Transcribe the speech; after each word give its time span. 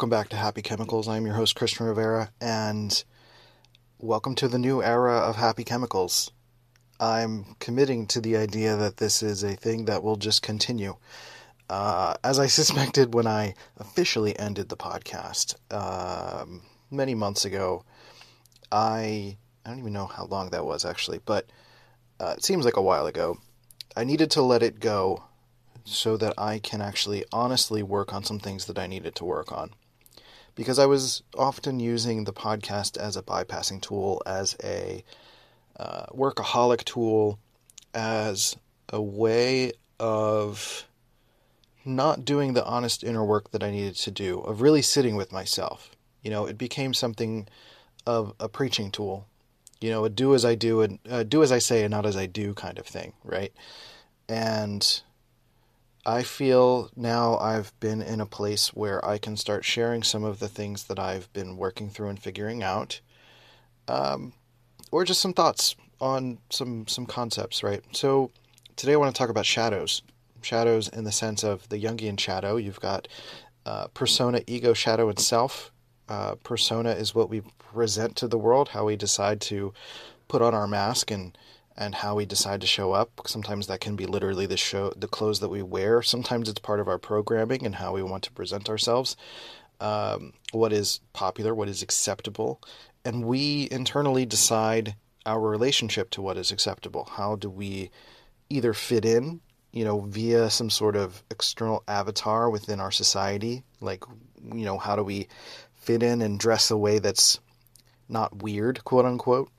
Welcome 0.00 0.18
back 0.18 0.30
to 0.30 0.36
Happy 0.36 0.62
Chemicals. 0.62 1.08
I'm 1.08 1.26
your 1.26 1.34
host, 1.34 1.54
Christian 1.54 1.84
Rivera, 1.84 2.30
and 2.40 3.04
welcome 3.98 4.34
to 4.36 4.48
the 4.48 4.58
new 4.58 4.82
era 4.82 5.18
of 5.18 5.36
Happy 5.36 5.62
Chemicals. 5.62 6.30
I'm 6.98 7.54
committing 7.58 8.06
to 8.06 8.22
the 8.22 8.38
idea 8.38 8.76
that 8.76 8.96
this 8.96 9.22
is 9.22 9.42
a 9.42 9.56
thing 9.56 9.84
that 9.84 10.02
will 10.02 10.16
just 10.16 10.40
continue. 10.40 10.96
Uh, 11.68 12.14
as 12.24 12.38
I 12.38 12.46
suspected 12.60 13.12
when 13.12 13.26
I 13.26 13.54
officially 13.76 14.38
ended 14.38 14.70
the 14.70 14.76
podcast 14.78 15.56
um, 15.70 16.62
many 16.90 17.14
months 17.14 17.44
ago, 17.44 17.84
I 18.72 19.36
I 19.66 19.68
don't 19.68 19.80
even 19.80 19.92
know 19.92 20.06
how 20.06 20.24
long 20.24 20.48
that 20.48 20.64
was 20.64 20.86
actually, 20.86 21.20
but 21.26 21.44
uh, 22.18 22.36
it 22.38 22.42
seems 22.42 22.64
like 22.64 22.78
a 22.78 22.82
while 22.82 23.04
ago. 23.04 23.36
I 23.94 24.04
needed 24.04 24.30
to 24.30 24.40
let 24.40 24.62
it 24.62 24.80
go 24.80 25.24
so 25.84 26.16
that 26.16 26.32
I 26.38 26.58
can 26.58 26.80
actually 26.80 27.26
honestly 27.34 27.82
work 27.82 28.14
on 28.14 28.24
some 28.24 28.38
things 28.38 28.64
that 28.64 28.78
I 28.78 28.86
needed 28.86 29.14
to 29.16 29.26
work 29.26 29.52
on. 29.52 29.74
Because 30.60 30.78
I 30.78 30.84
was 30.84 31.22
often 31.38 31.80
using 31.80 32.24
the 32.24 32.34
podcast 32.34 32.98
as 32.98 33.16
a 33.16 33.22
bypassing 33.22 33.80
tool, 33.80 34.20
as 34.26 34.58
a 34.62 35.02
uh, 35.78 36.04
workaholic 36.12 36.84
tool, 36.84 37.38
as 37.94 38.56
a 38.90 39.00
way 39.00 39.72
of 39.98 40.84
not 41.82 42.26
doing 42.26 42.52
the 42.52 42.66
honest 42.66 43.02
inner 43.02 43.24
work 43.24 43.52
that 43.52 43.62
I 43.62 43.70
needed 43.70 43.96
to 43.96 44.10
do, 44.10 44.40
of 44.40 44.60
really 44.60 44.82
sitting 44.82 45.16
with 45.16 45.32
myself. 45.32 45.92
You 46.22 46.30
know, 46.30 46.44
it 46.44 46.58
became 46.58 46.92
something 46.92 47.48
of 48.04 48.34
a 48.38 48.46
preaching 48.46 48.90
tool. 48.90 49.26
You 49.80 49.88
know, 49.88 50.04
a 50.04 50.10
do 50.10 50.34
as 50.34 50.44
I 50.44 50.56
do 50.56 50.82
and 50.82 50.98
uh, 51.10 51.22
do 51.22 51.42
as 51.42 51.52
I 51.52 51.58
say 51.58 51.84
and 51.84 51.90
not 51.90 52.04
as 52.04 52.18
I 52.18 52.26
do 52.26 52.52
kind 52.52 52.78
of 52.78 52.86
thing, 52.86 53.14
right? 53.24 53.54
And 54.28 55.00
I 56.06 56.22
feel 56.22 56.90
now 56.96 57.36
I've 57.36 57.78
been 57.80 58.00
in 58.00 58.20
a 58.20 58.26
place 58.26 58.68
where 58.68 59.04
I 59.04 59.18
can 59.18 59.36
start 59.36 59.64
sharing 59.64 60.02
some 60.02 60.24
of 60.24 60.38
the 60.38 60.48
things 60.48 60.84
that 60.84 60.98
I've 60.98 61.30
been 61.32 61.56
working 61.56 61.90
through 61.90 62.08
and 62.08 62.18
figuring 62.18 62.62
out, 62.62 63.00
um, 63.86 64.32
or 64.90 65.04
just 65.04 65.20
some 65.20 65.34
thoughts 65.34 65.76
on 66.00 66.38
some 66.48 66.86
some 66.86 67.06
concepts. 67.06 67.62
Right. 67.62 67.82
So 67.92 68.30
today 68.76 68.94
I 68.94 68.96
want 68.96 69.14
to 69.14 69.18
talk 69.18 69.30
about 69.30 69.46
shadows. 69.46 70.02
Shadows 70.42 70.88
in 70.88 71.04
the 71.04 71.12
sense 71.12 71.44
of 71.44 71.68
the 71.68 71.82
Jungian 71.82 72.18
shadow. 72.18 72.56
You've 72.56 72.80
got 72.80 73.06
uh, 73.66 73.88
persona, 73.88 74.40
ego, 74.46 74.72
shadow, 74.72 75.10
and 75.10 75.18
self. 75.18 75.70
Uh, 76.08 76.34
persona 76.36 76.90
is 76.92 77.14
what 77.14 77.28
we 77.28 77.42
present 77.58 78.16
to 78.16 78.26
the 78.26 78.38
world, 78.38 78.70
how 78.70 78.86
we 78.86 78.96
decide 78.96 79.40
to 79.42 79.74
put 80.28 80.40
on 80.40 80.54
our 80.54 80.66
mask 80.66 81.10
and 81.10 81.36
and 81.80 81.94
how 81.94 82.14
we 82.14 82.26
decide 82.26 82.60
to 82.60 82.66
show 82.66 82.92
up. 82.92 83.10
Sometimes 83.26 83.66
that 83.66 83.80
can 83.80 83.96
be 83.96 84.04
literally 84.04 84.44
the 84.44 84.58
show, 84.58 84.92
the 84.94 85.08
clothes 85.08 85.40
that 85.40 85.48
we 85.48 85.62
wear. 85.62 86.02
Sometimes 86.02 86.48
it's 86.48 86.60
part 86.60 86.78
of 86.78 86.86
our 86.88 86.98
programming 86.98 87.64
and 87.64 87.76
how 87.76 87.94
we 87.94 88.02
want 88.02 88.22
to 88.24 88.32
present 88.32 88.68
ourselves. 88.68 89.16
Um, 89.80 90.34
what 90.52 90.74
is 90.74 91.00
popular, 91.14 91.54
what 91.54 91.70
is 91.70 91.82
acceptable, 91.82 92.60
and 93.02 93.24
we 93.24 93.66
internally 93.70 94.26
decide 94.26 94.94
our 95.24 95.40
relationship 95.40 96.10
to 96.10 96.22
what 96.22 96.36
is 96.36 96.52
acceptable. 96.52 97.08
How 97.10 97.34
do 97.36 97.48
we 97.48 97.90
either 98.50 98.74
fit 98.74 99.06
in, 99.06 99.40
you 99.72 99.84
know, 99.84 100.00
via 100.00 100.50
some 100.50 100.68
sort 100.68 100.96
of 100.96 101.24
external 101.30 101.82
avatar 101.88 102.50
within 102.50 102.78
our 102.78 102.90
society? 102.90 103.62
Like, 103.80 104.04
you 104.52 104.66
know, 104.66 104.76
how 104.76 104.96
do 104.96 105.02
we 105.02 105.28
fit 105.72 106.02
in 106.02 106.20
and 106.20 106.38
dress 106.38 106.70
a 106.70 106.76
way 106.76 106.98
that's 106.98 107.40
not 108.06 108.42
weird, 108.42 108.84
quote 108.84 109.06
unquote? 109.06 109.50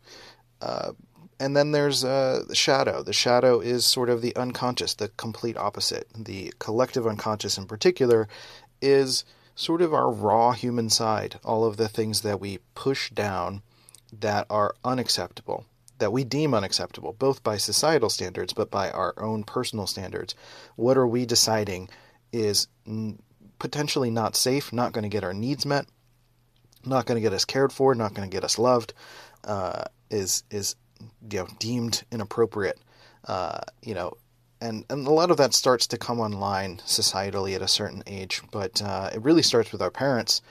Uh, 0.61 0.91
and 1.41 1.57
then 1.57 1.71
there's 1.71 2.05
uh, 2.05 2.43
the 2.47 2.53
shadow. 2.53 3.01
The 3.01 3.13
shadow 3.13 3.61
is 3.61 3.83
sort 3.83 4.09
of 4.09 4.21
the 4.21 4.35
unconscious, 4.35 4.93
the 4.93 5.07
complete 5.17 5.57
opposite. 5.57 6.07
The 6.15 6.53
collective 6.59 7.07
unconscious, 7.07 7.57
in 7.57 7.65
particular, 7.65 8.27
is 8.79 9.25
sort 9.55 9.81
of 9.81 9.91
our 9.91 10.11
raw 10.11 10.51
human 10.51 10.91
side. 10.91 11.39
All 11.43 11.65
of 11.65 11.77
the 11.77 11.89
things 11.89 12.21
that 12.21 12.39
we 12.39 12.59
push 12.75 13.09
down 13.09 13.63
that 14.13 14.45
are 14.51 14.75
unacceptable, 14.85 15.65
that 15.97 16.13
we 16.13 16.23
deem 16.23 16.53
unacceptable, 16.53 17.13
both 17.13 17.43
by 17.43 17.57
societal 17.57 18.11
standards 18.11 18.53
but 18.53 18.69
by 18.69 18.91
our 18.91 19.15
own 19.17 19.43
personal 19.43 19.87
standards. 19.87 20.35
What 20.75 20.95
are 20.95 21.07
we 21.07 21.25
deciding 21.25 21.89
is 22.31 22.67
potentially 23.57 24.11
not 24.11 24.35
safe, 24.35 24.71
not 24.71 24.91
going 24.91 25.03
to 25.03 25.09
get 25.09 25.23
our 25.23 25.33
needs 25.33 25.65
met, 25.65 25.87
not 26.85 27.07
going 27.07 27.15
to 27.15 27.27
get 27.27 27.33
us 27.33 27.45
cared 27.45 27.73
for, 27.73 27.95
not 27.95 28.13
going 28.13 28.29
to 28.29 28.35
get 28.35 28.43
us 28.43 28.59
loved, 28.59 28.93
uh, 29.43 29.85
is 30.11 30.43
is 30.51 30.75
you 31.29 31.39
know 31.39 31.47
deemed 31.59 32.03
inappropriate. 32.11 32.79
Uh, 33.25 33.59
you 33.81 33.93
know, 33.93 34.13
and 34.59 34.85
and 34.89 35.07
a 35.07 35.11
lot 35.11 35.31
of 35.31 35.37
that 35.37 35.53
starts 35.53 35.87
to 35.87 35.97
come 35.97 36.19
online 36.19 36.77
societally 36.85 37.55
at 37.55 37.61
a 37.61 37.67
certain 37.67 38.03
age, 38.07 38.41
but 38.51 38.81
uh, 38.81 39.09
it 39.13 39.21
really 39.21 39.41
starts 39.41 39.71
with 39.71 39.81
our 39.81 39.91
parents 39.91 40.41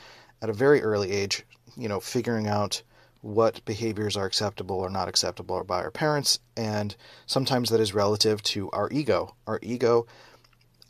at 0.42 0.50
a 0.50 0.54
very 0.54 0.82
early 0.82 1.10
age. 1.12 1.44
You 1.76 1.88
know, 1.88 2.00
figuring 2.00 2.46
out 2.46 2.82
what 3.22 3.64
behaviors 3.64 4.16
are 4.16 4.26
acceptable 4.26 4.76
or 4.76 4.90
not 4.90 5.08
acceptable 5.08 5.62
by 5.64 5.82
our 5.82 5.90
parents, 5.90 6.38
and 6.56 6.96
sometimes 7.26 7.70
that 7.70 7.80
is 7.80 7.94
relative 7.94 8.42
to 8.42 8.70
our 8.70 8.88
ego. 8.90 9.34
Our 9.46 9.58
ego. 9.62 10.06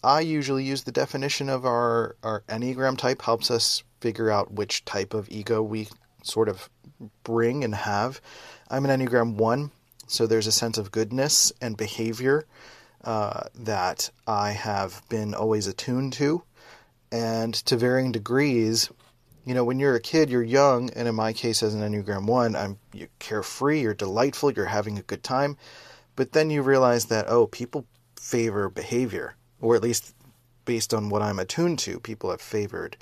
I 0.03 0.21
usually 0.21 0.65
use 0.65 0.85
the 0.85 0.93
definition 0.93 1.51
of 1.51 1.67
our, 1.67 2.17
our 2.23 2.43
Enneagram 2.49 2.97
type 2.97 3.21
helps 3.21 3.51
us 3.51 3.83
figure 4.01 4.31
out 4.31 4.53
which 4.53 4.85
type 4.87 5.13
of 5.13 5.29
ego 5.31 5.63
we 5.63 5.89
sort 6.23 6.49
of 6.49 6.71
bring 7.23 7.65
and 7.65 7.75
have. 7.75 8.21
I'm 8.73 8.87
an 8.87 9.01
Enneagram 9.01 9.35
1, 9.35 9.73
so 10.07 10.29
there's 10.29 10.47
a 10.47 10.53
sense 10.53 10.79
of 10.79 10.93
goodness 10.93 11.53
and 11.61 11.77
behavior 11.77 12.47
uh, 13.03 13.49
that 13.53 14.11
I 14.29 14.53
have 14.53 15.03
been 15.09 15.35
always 15.35 15.67
attuned 15.67 16.13
to. 16.15 16.45
And 17.11 17.53
to 17.53 17.77
varying 17.77 18.13
degrees, 18.13 18.89
you 19.45 19.55
know, 19.55 19.65
when 19.65 19.81
you're 19.81 19.97
a 19.97 20.01
kid, 20.01 20.31
you're 20.31 20.45
young, 20.45 20.89
and 20.91 21.09
in 21.09 21.17
my 21.17 21.33
case, 21.33 21.65
as 21.65 21.75
an 21.75 21.81
Enneagram 21.81 22.27
1, 22.27 22.55
I'm 22.55 22.79
you're 22.93 23.09
carefree, 23.19 23.81
you're 23.81 23.93
delightful, 23.93 24.53
you're 24.53 24.67
having 24.67 24.99
a 24.99 25.03
good 25.03 25.25
time. 25.25 25.57
But 26.15 26.31
then 26.31 26.49
you 26.49 26.63
realize 26.63 27.07
that, 27.07 27.29
oh, 27.29 27.49
people 27.49 27.87
favor 28.21 28.69
behavior, 28.69 29.35
or 29.61 29.75
at 29.75 29.83
least 29.83 30.15
based 30.65 30.95
on 30.95 31.09
what 31.09 31.23
I'm 31.23 31.41
attuned 31.41 31.81
to, 31.81 31.99
people 31.99 32.31
have 32.31 32.41
favored 32.41 32.97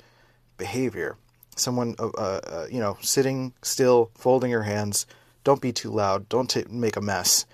behavior. 0.57 1.15
Someone, 1.55 1.93
uh, 1.99 2.07
uh, 2.17 2.67
you 2.71 2.79
know, 2.79 2.97
sitting 3.01 3.53
still, 3.61 4.09
folding 4.15 4.49
your 4.49 4.63
hands, 4.63 5.05
don't 5.49 5.61
be 5.61 5.73
too 5.73 5.89
loud. 5.89 6.29
Don't 6.29 6.47
t- 6.47 6.63
make 6.69 6.95
a 6.95 7.01
mess. 7.01 7.47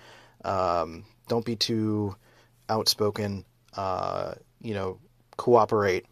Um, 0.44 1.06
don't 1.28 1.46
be 1.46 1.56
too 1.56 2.14
outspoken. 2.68 3.46
Uh, 3.74 4.34
you 4.60 4.74
know, 4.74 4.98
cooperate, 5.38 6.04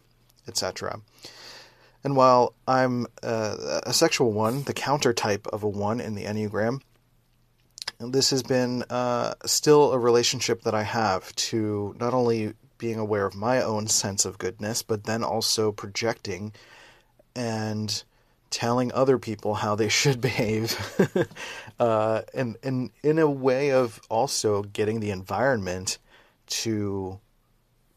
etc. 0.47 0.99
And 2.03 2.15
while 2.15 2.55
I'm 2.67 3.05
uh, 3.21 3.81
a 3.83 3.93
sexual 3.93 4.31
one, 4.31 4.63
the 4.63 4.73
counter 4.73 5.13
type 5.13 5.45
of 5.53 5.61
a 5.61 5.69
one 5.69 6.01
in 6.01 6.15
the 6.15 6.23
Enneagram, 6.23 6.81
this 7.99 8.31
has 8.31 8.41
been 8.41 8.81
uh, 8.89 9.35
still 9.45 9.93
a 9.93 9.99
relationship 9.99 10.63
that 10.63 10.73
I 10.73 10.81
have 10.81 11.35
to 11.35 11.95
not 11.99 12.15
only 12.15 12.53
being 12.79 12.97
aware 12.97 13.27
of 13.27 13.35
my 13.35 13.61
own 13.61 13.85
sense 13.85 14.25
of 14.25 14.39
goodness, 14.39 14.81
but 14.81 15.03
then 15.03 15.23
also 15.23 15.71
projecting 15.71 16.51
and 17.35 18.03
telling 18.49 18.91
other 18.93 19.17
people 19.17 19.55
how 19.55 19.75
they 19.75 19.89
should 19.89 20.21
behave, 20.29 20.77
uh, 21.79 22.21
and 22.33 22.57
and 22.63 22.91
in 23.03 23.19
a 23.19 23.29
way 23.29 23.71
of 23.71 23.99
also 24.09 24.63
getting 24.63 24.99
the 24.99 25.11
environment 25.11 25.97
to 26.47 27.19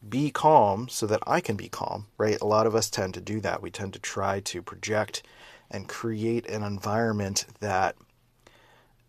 be 0.07 0.31
calm 0.31 0.87
so 0.87 1.05
that 1.05 1.21
I 1.27 1.41
can 1.41 1.55
be 1.55 1.69
calm. 1.69 2.07
Right? 2.17 2.39
A 2.41 2.45
lot 2.45 2.67
of 2.67 2.75
us 2.75 2.89
tend 2.89 3.13
to 3.15 3.21
do 3.21 3.39
that. 3.41 3.61
We 3.61 3.71
tend 3.71 3.93
to 3.93 3.99
try 3.99 4.39
to 4.41 4.61
project 4.61 5.23
and 5.71 5.87
create 5.87 6.49
an 6.49 6.63
environment 6.63 7.45
that 7.59 7.95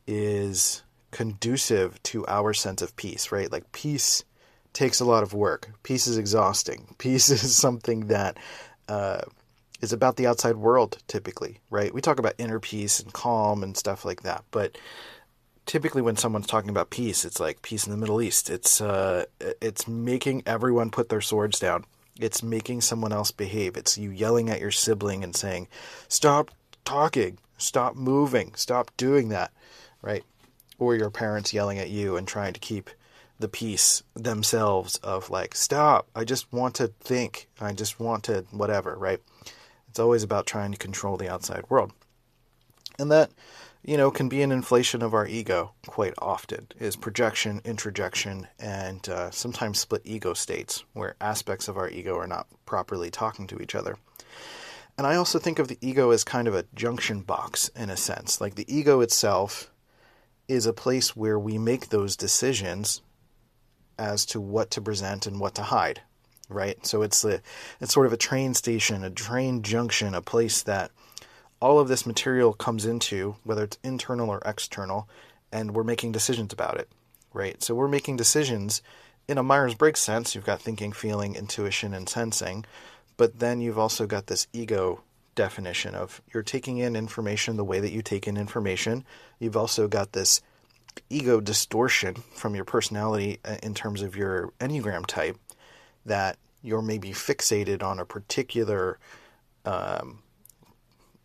is 0.07 0.83
conducive 1.11 2.03
to 2.03 2.27
our 2.27 2.53
sense 2.53 2.83
of 2.83 2.97
peace. 2.97 3.33
Right? 3.33 3.51
Like 3.51 3.73
peace 3.73 4.25
takes 4.73 5.01
a 5.01 5.05
lot 5.05 5.23
of 5.23 5.35
work. 5.35 5.71
Peace 5.83 6.07
is 6.07 6.19
exhausting. 6.19 6.95
Peace 6.99 7.29
is 7.31 7.57
something 7.57 8.07
that 8.09 8.37
uh, 8.89 9.23
is 9.81 9.93
about 9.93 10.17
the 10.17 10.27
outside 10.27 10.57
world 10.57 10.99
typically, 11.07 11.61
right? 11.71 11.93
We 11.93 12.01
talk 12.01 12.19
about 12.19 12.35
inner 12.39 12.61
peace 12.61 13.01
and 13.01 13.13
calm 13.13 13.63
and 13.63 13.77
stuff 13.77 14.05
like 14.05 14.23
that, 14.23 14.45
but 14.51 14.77
typically 15.71 16.03
when 16.03 16.17
someone's 16.17 16.49
talking 16.49 16.71
about 16.71 16.91
peace, 16.91 17.25
it's 17.25 17.39
like 17.39 17.63
peace 17.63 17.87
in 17.87 17.93
the 17.93 17.97
Middle 17.97 18.21
East. 18.21 18.51
It's 18.51 18.81
uh, 18.81 19.25
it's 19.61 19.87
making 19.87 20.43
everyone 20.45 20.91
put 20.91 21.09
their 21.09 21.21
swords 21.21 21.61
down. 21.61 21.85
It's 22.19 22.43
making 22.43 22.81
someone 22.81 23.13
else 23.13 23.31
behave. 23.31 23.77
It's 23.77 23.97
you 23.97 24.11
yelling 24.11 24.51
at 24.51 24.61
your 24.61 24.73
sibling 24.73 25.23
and 25.23 25.35
saying, 25.35 25.69
"Stop 26.09 26.51
talking, 26.85 27.39
stop 27.57 27.95
moving, 27.95 28.53
stop 28.57 28.91
doing 28.97 29.29
that," 29.29 29.53
right? 30.03 30.25
Or 30.79 30.97
your 30.97 31.11
parents 31.11 31.55
yelling 31.55 31.79
at 31.79 31.89
you 31.89 32.17
and 32.17 32.27
trying 32.27 32.53
to 32.53 32.61
keep 32.61 32.91
the 33.39 33.49
peace 33.49 34.03
themselves 34.15 34.97
of 35.05 35.31
like, 35.31 35.55
"Stop! 35.55 36.09
I 36.17 36.25
just 36.25 36.53
want 36.53 36.75
to 36.77 36.89
think. 37.01 37.49
I 37.61 37.73
just 37.73 38.01
want 38.01 38.25
to 38.25 38.45
whatever," 38.51 38.97
right? 38.97 39.21
It's 39.91 40.01
always 40.01 40.23
about 40.23 40.47
trying 40.47 40.73
to 40.73 40.79
control 40.79 41.17
the 41.17 41.29
outside 41.29 41.65
world. 41.69 41.93
And 42.99 43.11
that 43.11 43.31
you 43.83 43.97
know, 43.97 44.11
can 44.11 44.29
be 44.29 44.43
an 44.43 44.53
inflation 44.53 45.03
of 45.03 45.15
our 45.15 45.27
ego 45.27 45.73
quite 45.87 46.15
often, 46.19 46.69
is 46.79 46.97
projection, 46.97 47.63
introjection, 47.65 48.47
and 48.59 49.09
uh, 49.09 49.31
sometimes 49.31 49.79
split 49.79 50.03
ego 50.05 50.35
states 50.35 50.85
where 50.93 51.17
aspects 51.21 51.67
of 51.67 51.79
our 51.79 51.89
ego 51.89 52.17
are 52.17 52.27
not 52.27 52.47
properly 52.67 53.11
talking 53.11 53.47
to 53.47 53.59
each 53.61 53.75
other. 53.75 53.97
And 54.99 55.07
I 55.07 55.17
also 55.17 55.39
think 55.39 55.59
of 55.59 55.69
the 55.69 55.79
ego 55.81 56.11
as 56.11 56.25
kind 56.25 56.47
of 56.47 56.55
a 56.55 56.67
junction 56.75 57.23
box 57.23 57.69
in 57.69 57.89
a 57.89 57.97
sense. 57.97 58.39
Like 58.39 58.57
the 58.57 58.75
ego 58.75 59.01
itself 59.01 59.71
is 60.47 60.67
a 60.67 60.75
place 60.75 61.17
where 61.17 61.39
we 61.39 61.57
make 61.57 61.89
those 61.89 62.17
decisions 62.17 63.01
as 63.99 64.27
to 64.27 64.41
what 64.41 64.71
to 64.73 64.83
present 64.83 65.27
and 65.27 65.41
what 65.41 65.55
to 65.55 65.63
hide, 65.63 66.03
right? 66.51 66.85
So 66.85 67.03
it's 67.03 67.25
a, 67.25 67.41
it's 67.81 67.95
sort 67.95 68.07
of 68.07 68.13
a 68.13 68.19
train 68.19 68.55
station, 68.55 69.05
a 69.05 69.11
train 69.11 69.63
junction, 69.63 70.15
a 70.15 70.21
place 70.21 70.63
that 70.63 70.91
all 71.61 71.79
of 71.79 71.89
this 71.89 72.07
material 72.07 72.53
comes 72.53 72.85
into, 72.85 73.37
whether 73.45 73.65
it's 73.65 73.79
internal 73.83 74.31
or 74.31 74.43
external, 74.45 75.09
and 75.53 75.75
we're 75.75 75.85
making 75.85 76.13
decisions 76.13 76.53
about 76.53 76.79
it, 76.79 76.89
right? 77.33 77.63
So 77.63 77.75
we're 77.75 77.89
making 77.89 78.17
decisions 78.17 78.83
in 79.29 79.39
a 79.39 79.43
Myers 79.43 79.75
Briggs 79.75 80.01
sense. 80.01 80.35
You've 80.35 80.47
got 80.47 80.61
thinking, 80.61 80.93
feeling, 80.93 81.37
intuition, 81.37 81.95
and 81.95 82.09
sensing, 82.09 82.65
but 83.17 83.39
then 83.39 83.61
you've 83.61 83.79
also 83.79 84.07
got 84.07 84.27
this 84.27 84.47
ego 84.53 85.03
definition 85.35 85.95
of 85.95 86.21
you're 86.33 86.43
taking 86.43 86.79
in 86.79 86.97
information 86.97 87.57
the 87.57 87.65
way 87.65 87.81
that 87.81 87.93
you 87.93 88.03
take 88.03 88.27
in 88.27 88.37
information. 88.37 89.05
You've 89.39 89.57
also 89.57 89.89
got 89.89 90.13
this 90.13 90.41
ego 91.09 91.41
distortion 91.41 92.15
from 92.35 92.55
your 92.55 92.65
personality 92.65 93.39
uh, 93.45 93.57
in 93.63 93.75
terms 93.75 94.03
of 94.03 94.17
your 94.17 94.53
Enneagram 94.61 95.07
type 95.07 95.37
that 96.07 96.39
you're 96.63 96.83
maybe 96.83 97.11
fixated 97.11 97.83
on 97.83 97.99
a 97.99 98.05
particular 98.05 98.99
um, 99.65 100.23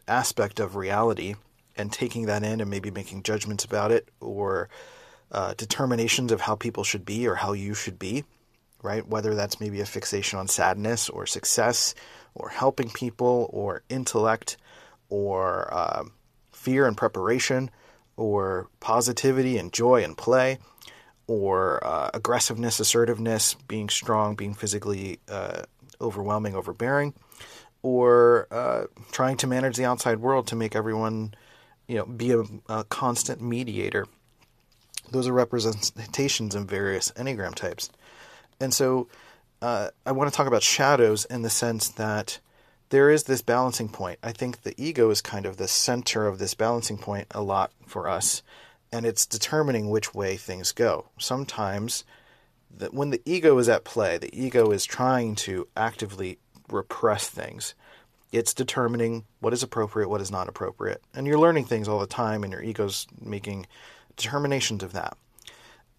aspect 0.07 0.60
of 0.60 0.75
reality 0.75 1.36
and 1.75 1.92
taking 1.92 2.25
that 2.25 2.44
in 2.44 2.62
and 2.62 2.69
maybe 2.69 2.92
making 2.92 3.24
judgments 3.24 3.66
about 3.66 3.92
it 3.92 4.10
or 4.19 4.69
uh, 5.31 5.54
determinations 5.56 6.31
of 6.31 6.42
how 6.42 6.56
people 6.56 6.83
should 6.83 7.06
be 7.06 7.27
or 7.27 7.36
how 7.36 7.54
you 7.54 7.74
should 7.74 8.00
be, 8.00 8.24
right? 8.81 9.07
Whether 9.07 9.36
that's 9.36 9.60
maybe 9.60 9.81
a 9.81 9.86
fixation 9.86 10.39
on 10.39 10.48
sadness 10.48 11.10
or 11.10 11.25
success 11.25 11.95
or 12.33 12.50
helping 12.50 12.89
people 12.89 13.50
or 13.51 13.83
intellect 13.89 14.57
or 15.10 15.74
uh, 15.74 16.04
fear 16.51 16.88
and 16.88 16.95
preparation 16.95 17.69
or 18.18 18.69
positivity 18.80 19.57
and 19.57 19.74
joy 19.74 20.04
and 20.04 20.18
play 20.18 20.60
or 21.27 21.86
uh, 21.86 22.10
aggressiveness, 22.13 22.80
assertiveness, 22.80 23.56
being 23.68 23.89
strong, 23.89 24.36
being 24.36 24.54
physically 24.54 25.19
uh, 25.30 25.63
overwhelming, 26.01 26.56
overbearing 26.56 27.13
or 27.86 28.48
uh, 28.50 28.86
trying 29.12 29.38
to 29.38 29.45
manage 29.45 29.77
the 29.77 29.86
outside 29.86 30.19
world 30.19 30.48
to 30.48 30.56
make 30.56 30.75
everyone, 30.75 31.31
you 31.88 31.95
know, 31.95 32.06
be 32.06 32.31
a, 32.31 32.44
a 32.68 32.83
constant 32.86 33.39
mediator. 33.39 34.07
Those 35.12 35.27
are 35.27 35.33
representations 35.33 36.56
in 36.56 36.66
various 36.66 37.12
Enneagram 37.12 37.54
types. 37.54 37.92
And 38.60 38.74
so 38.74 39.07
uh, 39.62 39.89
I 40.04 40.13
want 40.13 40.31
to 40.31 40.36
talk 40.36 40.48
about 40.48 40.63
shadows 40.63 41.25
in 41.25 41.44
the 41.44 41.50
sense 41.51 41.89
that 41.89 42.39
there 42.89 43.12
is 43.12 43.25
this 43.25 43.44
balancing 43.44 43.89
point. 43.89 44.18
I 44.24 44.31
think 44.31 44.63
the 44.63 44.74
ego 44.83 45.12
is 45.12 45.21
kind 45.21 45.45
of 45.45 45.57
the 45.57 45.68
center 45.68 46.25
of 46.25 46.39
this 46.39 46.56
balancing 46.56 46.98
point 46.98 47.28
a 47.31 47.44
lot 47.44 47.71
for 47.86 48.10
us, 48.10 48.42
and 48.91 49.05
it's 49.05 49.25
determining 49.25 49.89
which 49.89 50.13
way 50.13 50.37
things 50.37 50.71
go. 50.71 51.09
Sometimes, 51.17 52.03
that 52.77 52.93
when 52.93 53.09
the 53.09 53.21
ego 53.25 53.57
is 53.57 53.69
at 53.69 53.83
play, 53.83 54.17
the 54.17 54.33
ego 54.37 54.71
is 54.71 54.85
trying 54.85 55.35
to 55.35 55.67
actively 55.75 56.39
repress 56.69 57.29
things. 57.29 57.73
It's 58.31 58.53
determining 58.53 59.25
what 59.39 59.53
is 59.53 59.63
appropriate, 59.63 60.09
what 60.09 60.21
is 60.21 60.31
not 60.31 60.49
appropriate. 60.49 61.01
And 61.13 61.25
you're 61.25 61.39
learning 61.39 61.65
things 61.65 61.87
all 61.87 61.99
the 61.99 62.07
time, 62.07 62.43
and 62.43 62.51
your 62.51 62.61
ego's 62.63 63.07
making 63.21 63.67
determinations 64.15 64.83
of 64.83 64.93
that. 64.93 65.17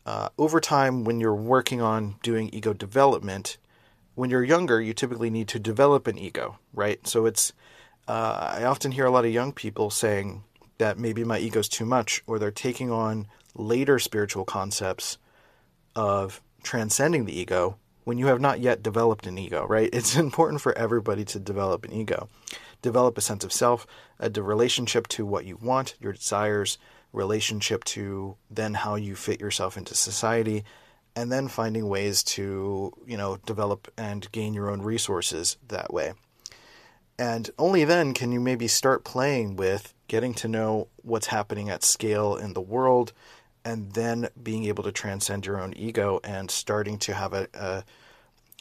Uh, 0.05 0.29
over 0.39 0.61
time, 0.61 1.05
when 1.05 1.19
you're 1.19 1.35
working 1.35 1.81
on 1.81 2.17
doing 2.23 2.51
ego 2.53 2.73
development, 2.73 3.57
when 4.15 4.31
you're 4.31 4.45
younger, 4.45 4.81
you 4.81 4.93
typically 4.93 5.31
need 5.31 5.49
to 5.49 5.59
develop 5.59 6.07
an 6.07 6.19
ego, 6.19 6.59
right? 6.73 7.07
So 7.07 7.27
it's, 7.27 7.53
uh, 8.07 8.55
I 8.59 8.65
often 8.65 8.93
hear 8.93 9.07
a 9.07 9.11
lot 9.11 9.25
of 9.25 9.33
young 9.33 9.53
people 9.53 9.91
saying 9.91 10.45
that 10.79 10.99
maybe 10.99 11.25
my 11.25 11.39
ego's 11.39 11.69
too 11.69 11.87
much, 11.87 12.23
or 12.27 12.39
they're 12.39 12.51
taking 12.51 12.91
on 12.91 13.27
later 13.55 13.99
spiritual 13.99 14.45
concepts 14.45 15.19
of 15.95 16.43
transcending 16.63 17.25
the 17.25 17.39
ego 17.39 17.79
when 18.05 18.19
you 18.19 18.27
have 18.27 18.41
not 18.41 18.61
yet 18.61 18.83
developed 18.83 19.27
an 19.27 19.39
ego, 19.39 19.67
right? 19.67 19.91
It's 19.93 20.17
important 20.29 20.61
for 20.61 20.77
everybody 20.79 21.25
to 21.27 21.41
develop 21.41 21.85
an 21.85 21.93
ego. 21.93 22.29
Develop 22.83 23.19
a 23.19 23.21
sense 23.21 23.43
of 23.43 23.53
self, 23.53 23.87
a 24.21 24.31
relationship 24.31 25.09
to 25.09 25.27
what 25.27 25.45
you 25.45 25.57
want, 25.57 25.97
your 25.99 26.13
desires, 26.13 26.79
relationship 27.13 27.83
to 27.85 28.37
then 28.51 28.75
how 28.75 28.95
you 28.95 29.17
fit 29.17 29.41
yourself 29.41 29.77
into 29.77 29.95
society, 29.95 30.65
and 31.17 31.33
then 31.33 31.49
finding 31.49 31.89
ways 31.89 32.23
to, 32.23 32.93
you 33.07 33.17
know, 33.17 33.39
develop 33.47 33.91
and 33.97 34.31
gain 34.33 34.53
your 34.53 34.71
own 34.71 34.83
resources 34.83 35.57
that 35.69 35.93
way. 35.93 36.13
And 37.19 37.51
only 37.59 37.85
then 37.85 38.13
can 38.13 38.31
you 38.33 38.41
maybe 38.41 38.69
start 38.69 39.05
playing 39.05 39.57
with 39.57 39.95
getting 40.09 40.35
to 40.35 40.49
know 40.49 40.89
what's 41.03 41.29
happening 41.29 41.71
at 41.71 41.83
scale 41.83 42.37
in 42.37 42.53
the 42.53 42.61
world, 42.61 43.13
and 43.65 43.93
then 43.93 44.29
being 44.41 44.65
able 44.65 44.85
to 44.85 44.93
transcend 44.93 45.45
your 45.45 45.61
own 45.61 45.75
ego 45.75 46.21
and 46.23 46.51
starting 46.51 46.99
to 46.99 47.15
have 47.15 47.33
a, 47.33 47.49
a, 47.55 47.85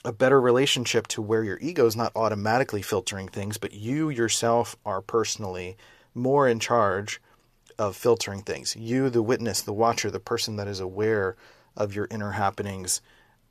a 0.04 0.12
better 0.12 0.42
relationship 0.42 1.06
to 1.08 1.22
where 1.22 1.44
your 1.44 1.60
ego 1.62 1.86
is 1.86 1.96
not 1.96 2.12
automatically 2.16 2.82
filtering 2.82 3.28
things, 3.28 3.58
but 3.58 3.74
you 3.74 4.10
yourself 4.10 4.76
are 4.86 5.02
personally 5.02 5.78
more 6.16 6.48
in 6.48 6.60
charge 6.60 7.22
of 7.78 7.96
filtering 7.96 8.42
things. 8.42 8.76
You, 8.76 9.10
the 9.10 9.22
witness, 9.22 9.62
the 9.62 9.74
watcher, 9.74 10.10
the 10.10 10.20
person 10.20 10.56
that 10.56 10.68
is 10.68 10.80
aware 10.80 11.36
of 11.76 11.94
your 11.94 12.08
inner 12.10 12.32
happenings 12.32 13.02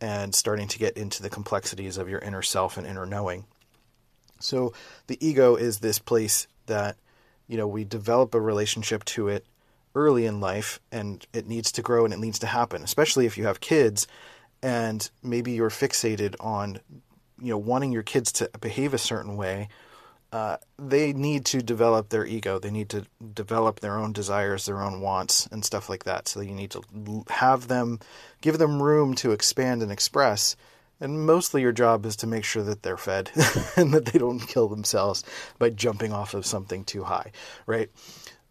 and 0.00 0.34
starting 0.34 0.66
to 0.68 0.78
get 0.78 0.96
into 0.96 1.22
the 1.22 1.30
complexities 1.30 1.98
of 1.98 2.08
your 2.08 2.18
inner 2.20 2.42
self 2.42 2.76
and 2.76 2.86
inner 2.86 3.06
knowing. 3.06 3.44
So 4.44 4.72
the 5.06 5.18
ego 5.26 5.56
is 5.56 5.78
this 5.78 5.98
place 5.98 6.46
that, 6.66 6.96
you 7.48 7.56
know, 7.56 7.66
we 7.66 7.84
develop 7.84 8.34
a 8.34 8.40
relationship 8.40 9.04
to 9.06 9.28
it 9.28 9.44
early 9.94 10.26
in 10.26 10.40
life 10.40 10.80
and 10.90 11.24
it 11.32 11.46
needs 11.46 11.70
to 11.72 11.82
grow 11.82 12.04
and 12.04 12.12
it 12.12 12.20
needs 12.20 12.38
to 12.40 12.46
happen, 12.46 12.82
especially 12.82 13.26
if 13.26 13.38
you 13.38 13.46
have 13.46 13.60
kids 13.60 14.06
and 14.62 15.10
maybe 15.22 15.52
you're 15.52 15.70
fixated 15.70 16.34
on 16.40 16.80
you 17.40 17.50
know 17.50 17.58
wanting 17.58 17.92
your 17.92 18.02
kids 18.02 18.32
to 18.32 18.50
behave 18.60 18.94
a 18.94 18.98
certain 18.98 19.36
way. 19.36 19.68
Uh, 20.32 20.56
they 20.78 21.12
need 21.12 21.44
to 21.44 21.62
develop 21.62 22.08
their 22.08 22.26
ego. 22.26 22.58
They 22.58 22.70
need 22.70 22.88
to 22.88 23.06
develop 23.34 23.78
their 23.78 23.96
own 23.96 24.12
desires, 24.12 24.66
their 24.66 24.82
own 24.82 25.00
wants, 25.00 25.46
and 25.52 25.64
stuff 25.64 25.88
like 25.88 26.04
that. 26.04 26.26
So 26.26 26.40
you 26.40 26.54
need 26.54 26.72
to 26.72 26.82
have 27.28 27.68
them, 27.68 28.00
give 28.40 28.58
them 28.58 28.82
room 28.82 29.14
to 29.16 29.30
expand 29.30 29.80
and 29.80 29.92
express. 29.92 30.56
And 31.04 31.26
mostly 31.26 31.60
your 31.60 31.72
job 31.72 32.06
is 32.06 32.16
to 32.16 32.26
make 32.26 32.44
sure 32.44 32.62
that 32.62 32.82
they're 32.82 32.96
fed 32.96 33.30
and 33.76 33.92
that 33.92 34.06
they 34.06 34.18
don't 34.18 34.40
kill 34.40 34.68
themselves 34.68 35.22
by 35.58 35.68
jumping 35.68 36.14
off 36.14 36.32
of 36.32 36.46
something 36.46 36.82
too 36.82 37.04
high, 37.04 37.30
right? 37.66 37.90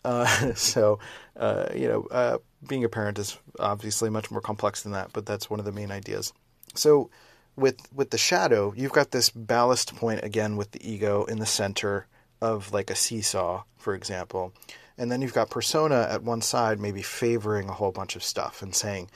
Uh, 0.05 0.53
so, 0.53 0.99
uh, 1.35 1.69
you 1.73 1.87
know, 1.87 2.03
uh, 2.11 2.37
being 2.67 2.83
a 2.83 2.89
parent 2.89 3.17
is 3.17 3.39
obviously 3.59 4.11
much 4.11 4.29
more 4.29 4.39
complex 4.39 4.83
than 4.83 4.91
that, 4.91 5.11
but 5.13 5.25
that's 5.25 5.49
one 5.49 5.59
of 5.59 5.65
the 5.65 5.71
main 5.71 5.89
ideas. 5.89 6.31
So, 6.75 7.09
with 7.55 7.91
with 7.91 8.11
the 8.11 8.19
shadow, 8.19 8.71
you've 8.77 8.91
got 8.91 9.09
this 9.09 9.31
ballast 9.31 9.95
point 9.95 10.23
again 10.23 10.55
with 10.55 10.71
the 10.71 10.87
ego 10.87 11.23
in 11.25 11.39
the 11.39 11.47
center 11.47 12.05
of 12.39 12.71
like 12.71 12.91
a 12.91 12.95
seesaw, 12.95 13.63
for 13.77 13.95
example, 13.95 14.53
and 14.95 15.11
then 15.11 15.23
you've 15.23 15.33
got 15.33 15.49
persona 15.49 16.07
at 16.09 16.21
one 16.21 16.41
side, 16.41 16.79
maybe 16.79 17.01
favoring 17.01 17.67
a 17.67 17.73
whole 17.73 17.91
bunch 17.91 18.15
of 18.15 18.23
stuff 18.23 18.61
and 18.61 18.75
saying, 18.75 19.09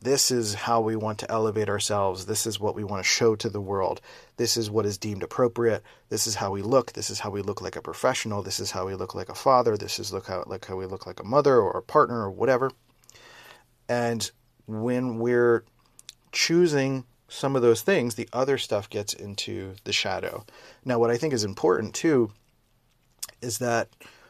this 0.00 0.30
is 0.30 0.54
how 0.54 0.80
we 0.80 0.94
want 0.94 1.18
to 1.18 1.30
elevate 1.30 1.68
ourselves. 1.68 2.26
This 2.26 2.46
is 2.46 2.60
what 2.60 2.76
we 2.76 2.84
want 2.84 3.02
to 3.02 3.08
show 3.08 3.34
to 3.36 3.48
the 3.48 3.60
world. 3.60 4.00
This 4.36 4.56
is 4.56 4.70
what 4.70 4.86
is 4.86 4.96
deemed 4.96 5.24
appropriate. 5.24 5.82
This 6.08 6.26
is 6.26 6.36
how 6.36 6.52
we 6.52 6.62
look. 6.62 6.92
This 6.92 7.10
is 7.10 7.18
how 7.20 7.30
we 7.30 7.42
look 7.42 7.60
like 7.60 7.74
a 7.74 7.82
professional. 7.82 8.42
This 8.42 8.60
is 8.60 8.70
how 8.70 8.86
we 8.86 8.94
look 8.94 9.14
like 9.14 9.28
a 9.28 9.34
father. 9.34 9.76
This 9.76 9.98
is 9.98 10.12
look 10.12 10.28
how 10.28 10.44
like 10.46 10.66
how 10.66 10.76
we 10.76 10.86
look 10.86 11.06
like 11.06 11.18
a 11.18 11.24
mother 11.24 11.56
or 11.56 11.78
a 11.78 11.82
partner 11.82 12.20
or 12.20 12.30
whatever. 12.30 12.70
And 13.88 14.30
when 14.66 15.18
we're 15.18 15.64
choosing 16.30 17.04
some 17.28 17.56
of 17.56 17.62
those 17.62 17.82
things, 17.82 18.14
the 18.14 18.28
other 18.32 18.56
stuff 18.56 18.88
gets 18.88 19.12
into 19.12 19.74
the 19.84 19.92
shadow. 19.92 20.44
Now, 20.84 20.98
what 20.98 21.10
I 21.10 21.16
think 21.16 21.34
is 21.34 21.44
important 21.44 21.94
too 21.94 22.30
is 23.42 23.58
that 23.58 23.88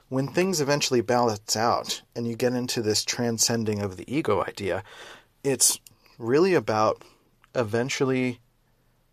when 0.09 0.29
things 0.29 0.61
eventually 0.61 1.03
balance 1.03 1.57
out 1.57 2.03
and 2.17 2.27
you 2.27 2.35
get 2.35 2.55
into 2.55 2.81
this 2.81 3.05
transcending 3.05 3.83
of 3.83 3.97
the 3.97 4.13
ego 4.13 4.43
idea, 4.43 4.83
it's 5.51 5.81
really 6.19 6.55
about 6.55 7.03
eventually 7.55 8.41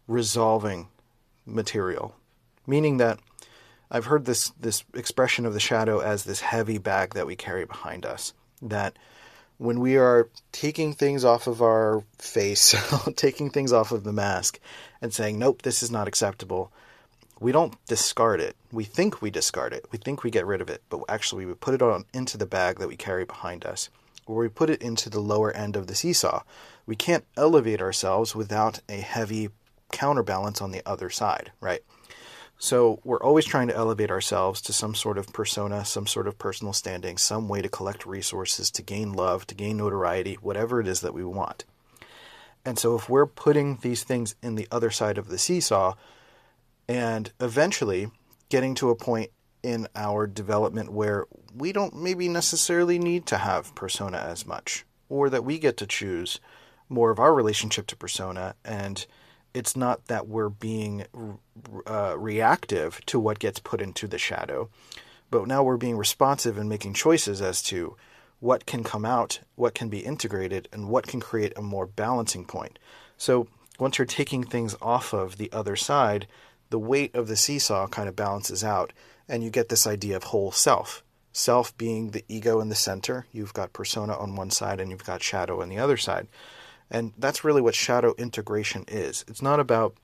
resolving 0.08 0.88
material. 1.46 2.16
Meaning 2.68 2.98
that 2.98 3.20
I've 3.90 4.06
heard 4.06 4.26
this, 4.26 4.50
this 4.60 4.84
expression 4.94 5.46
of 5.46 5.54
the 5.54 5.60
shadow 5.60 6.00
as 6.00 6.24
this 6.24 6.42
heavy 6.42 6.78
bag 6.78 7.14
that 7.14 7.28
we 7.28 7.36
carry 7.36 7.66
behind 7.66 8.06
us. 8.06 8.34
That 8.62 8.98
when 9.58 9.80
we 9.80 9.96
are 9.98 10.30
taking 10.52 10.94
things 10.94 11.24
off 11.24 11.48
of 11.48 11.62
our 11.62 12.04
face, 12.18 12.76
taking 13.16 13.50
things 13.50 13.72
off 13.72 13.92
of 13.92 14.04
the 14.04 14.14
mask, 14.14 14.60
and 15.02 15.14
saying, 15.14 15.40
nope, 15.40 15.62
this 15.62 15.82
is 15.84 15.92
not 15.92 16.08
acceptable, 16.08 16.72
we 17.40 17.52
don't 17.52 17.76
discard 17.86 18.42
it. 18.42 18.56
We 18.72 18.84
think 18.84 19.22
we 19.22 19.30
discard 19.30 19.74
it. 19.74 19.86
We 19.92 19.98
think 19.98 20.24
we 20.24 20.32
get 20.32 20.46
rid 20.46 20.62
of 20.62 20.70
it, 20.70 20.82
but 20.90 21.02
actually 21.08 21.46
we 21.46 21.54
put 21.54 21.74
it 21.74 21.82
on 21.82 22.06
into 22.14 22.38
the 22.38 22.46
bag 22.46 22.80
that 22.80 22.88
we 22.88 22.96
carry 22.96 23.26
behind 23.26 23.66
us, 23.66 23.90
or 24.26 24.38
we 24.38 24.50
put 24.50 24.70
it 24.70 24.82
into 24.82 25.10
the 25.10 25.20
lower 25.20 25.52
end 25.52 25.76
of 25.76 25.88
the 25.88 25.96
seesaw. 25.96 26.44
We 26.86 26.96
can't 26.96 27.26
elevate 27.38 27.82
ourselves 27.82 28.36
without 28.36 28.80
a 28.90 28.98
heavy 28.98 29.50
counterbalance 29.92 30.62
on 30.62 30.72
the 30.72 30.82
other 30.86 31.10
side, 31.10 31.52
right? 31.60 31.82
So 32.58 33.00
we're 33.04 33.22
always 33.22 33.46
trying 33.46 33.68
to 33.68 33.76
elevate 33.76 34.10
ourselves 34.10 34.62
to 34.62 34.74
some 34.74 34.96
sort 34.96 35.18
of 35.18 35.32
persona, 35.34 35.84
some 35.84 36.08
sort 36.08 36.28
of 36.28 36.38
personal 36.38 36.74
standing, 36.74 37.18
some 37.18 37.50
way 37.50 37.62
to 37.62 37.70
collect 37.70 38.06
resources, 38.06 38.72
to 38.72 38.82
gain 38.82 39.14
love, 39.14 39.46
to 39.48 39.56
gain 39.56 39.78
notoriety, 39.78 40.36
whatever 40.36 40.80
it 40.80 40.88
is 40.88 41.02
that 41.02 41.14
we 41.14 41.24
want. 41.24 41.66
And 42.64 42.80
so 42.80 42.96
if 42.96 43.10
we're 43.10 43.28
putting 43.28 43.78
these 43.78 44.04
things 44.04 44.36
in 44.42 44.56
the 44.56 44.68
other 44.72 44.90
side 44.90 45.18
of 45.18 45.28
the 45.28 45.38
seesaw 45.38 45.96
and 46.88 47.32
eventually 47.40 48.10
getting 48.50 48.74
to 48.76 48.90
a 48.90 48.96
point 48.96 49.32
in 49.62 49.88
our 49.96 50.26
development 50.26 50.92
where 50.92 51.26
we 51.56 51.72
don't 51.72 51.96
maybe 51.96 52.28
necessarily 52.28 53.00
need 53.00 53.26
to 53.28 53.38
have 53.38 53.76
persona 53.76 54.18
as 54.18 54.46
much, 54.46 54.86
or 55.10 55.30
that 55.30 55.46
we 55.46 55.60
get 55.60 55.78
to 55.78 55.88
choose 55.88 56.40
more 56.90 57.12
of 57.12 57.20
our 57.20 57.34
relationship 57.34 57.88
to 57.88 57.96
persona 57.96 58.56
and 58.64 59.06
it's 59.56 59.76
not 59.76 60.08
that 60.08 60.28
we're 60.28 60.50
being 60.50 61.06
uh, 61.88 62.16
reactive 62.18 63.00
to 63.06 63.18
what 63.18 63.40
gets 63.40 63.58
put 63.58 63.82
into 63.82 64.06
the 64.06 64.18
shadow, 64.18 64.70
but 65.32 65.48
now 65.48 65.64
we're 65.64 65.78
being 65.78 65.98
responsive 65.98 66.58
and 66.58 66.68
making 66.68 66.94
choices 66.94 67.42
as 67.42 67.64
to 67.64 67.96
what 68.42 68.66
can 68.66 68.84
come 68.84 69.06
out, 69.06 69.40
what 69.56 69.74
can 69.74 69.88
be 69.88 70.00
integrated, 70.00 70.68
and 70.74 70.90
what 70.90 71.08
can 71.08 71.22
create 71.22 71.54
a 71.56 71.62
more 71.62 71.88
balancing 71.88 72.44
point. 72.44 72.78
So 73.18 73.48
once 73.80 73.98
you're 73.98 74.06
taking 74.06 74.44
things 74.44 74.76
off 74.82 75.14
of 75.14 75.38
the 75.38 75.50
other 75.54 75.78
side, 75.78 76.28
the 76.70 76.78
weight 76.78 77.16
of 77.16 77.30
the 77.30 77.38
seesaw 77.38 77.88
kind 77.88 78.10
of 78.10 78.16
balances 78.16 78.62
out, 78.62 78.92
and 79.30 79.42
you 79.42 79.50
get 79.50 79.70
this 79.70 79.88
idea 79.88 80.18
of 80.18 80.26
whole 80.26 80.52
self. 80.52 81.02
Self 81.38 81.78
being 81.78 82.12
the 82.12 82.24
ego 82.30 82.62
in 82.62 82.70
the 82.70 82.76
center, 82.76 83.26
you've 83.34 83.52
got 83.52 83.74
persona 83.74 84.18
on 84.18 84.38
one 84.38 84.52
side, 84.52 84.80
and 84.80 84.90
you've 84.90 85.04
got 85.04 85.22
shadow 85.22 85.62
on 85.62 85.68
the 85.68 85.78
other 85.78 85.98
side. 85.98 86.30
And 86.90 87.12
that's 87.18 87.44
really 87.44 87.62
what 87.62 87.76
shadow 87.76 88.16
integration 88.18 88.86
is. 88.88 89.26
It's 89.28 89.42
not 89.42 89.60
about 89.60 89.96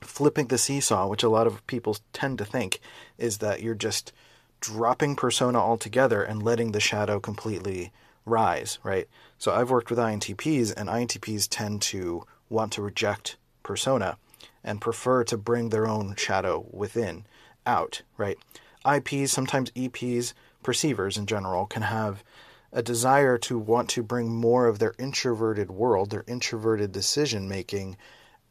flipping 0.00 0.46
the 0.46 0.56
seesaw, 0.56 1.08
which 1.08 1.24
a 1.24 1.28
lot 1.28 1.48
of 1.48 1.66
people 1.66 1.96
tend 2.12 2.38
to 2.38 2.44
think 2.44 2.78
is 3.18 3.38
that 3.38 3.62
you're 3.62 3.74
just 3.74 4.12
dropping 4.60 5.16
persona 5.16 5.58
altogether 5.58 6.22
and 6.22 6.40
letting 6.40 6.70
the 6.70 6.78
shadow 6.78 7.18
completely 7.18 7.90
rise, 8.24 8.78
right? 8.84 9.08
So 9.38 9.52
I've 9.52 9.72
worked 9.72 9.90
with 9.90 9.98
INTPs, 9.98 10.72
and 10.76 10.88
INTPs 10.88 11.48
tend 11.50 11.82
to 11.82 12.28
want 12.48 12.70
to 12.74 12.82
reject 12.82 13.38
persona 13.64 14.18
and 14.62 14.80
prefer 14.80 15.24
to 15.24 15.36
bring 15.36 15.70
their 15.70 15.88
own 15.88 16.14
shadow 16.14 16.64
within 16.70 17.26
out, 17.66 18.02
right? 18.16 18.38
IPs, 18.86 19.32
sometimes 19.32 19.70
EPs, 19.72 20.32
perceivers 20.62 21.16
in 21.16 21.26
general, 21.26 21.66
can 21.66 21.82
have 21.82 22.24
a 22.72 22.82
desire 22.82 23.38
to 23.38 23.58
want 23.58 23.88
to 23.90 24.02
bring 24.02 24.34
more 24.34 24.66
of 24.66 24.78
their 24.78 24.94
introverted 24.98 25.70
world, 25.70 26.10
their 26.10 26.24
introverted 26.26 26.90
decision 26.92 27.48
making 27.48 27.96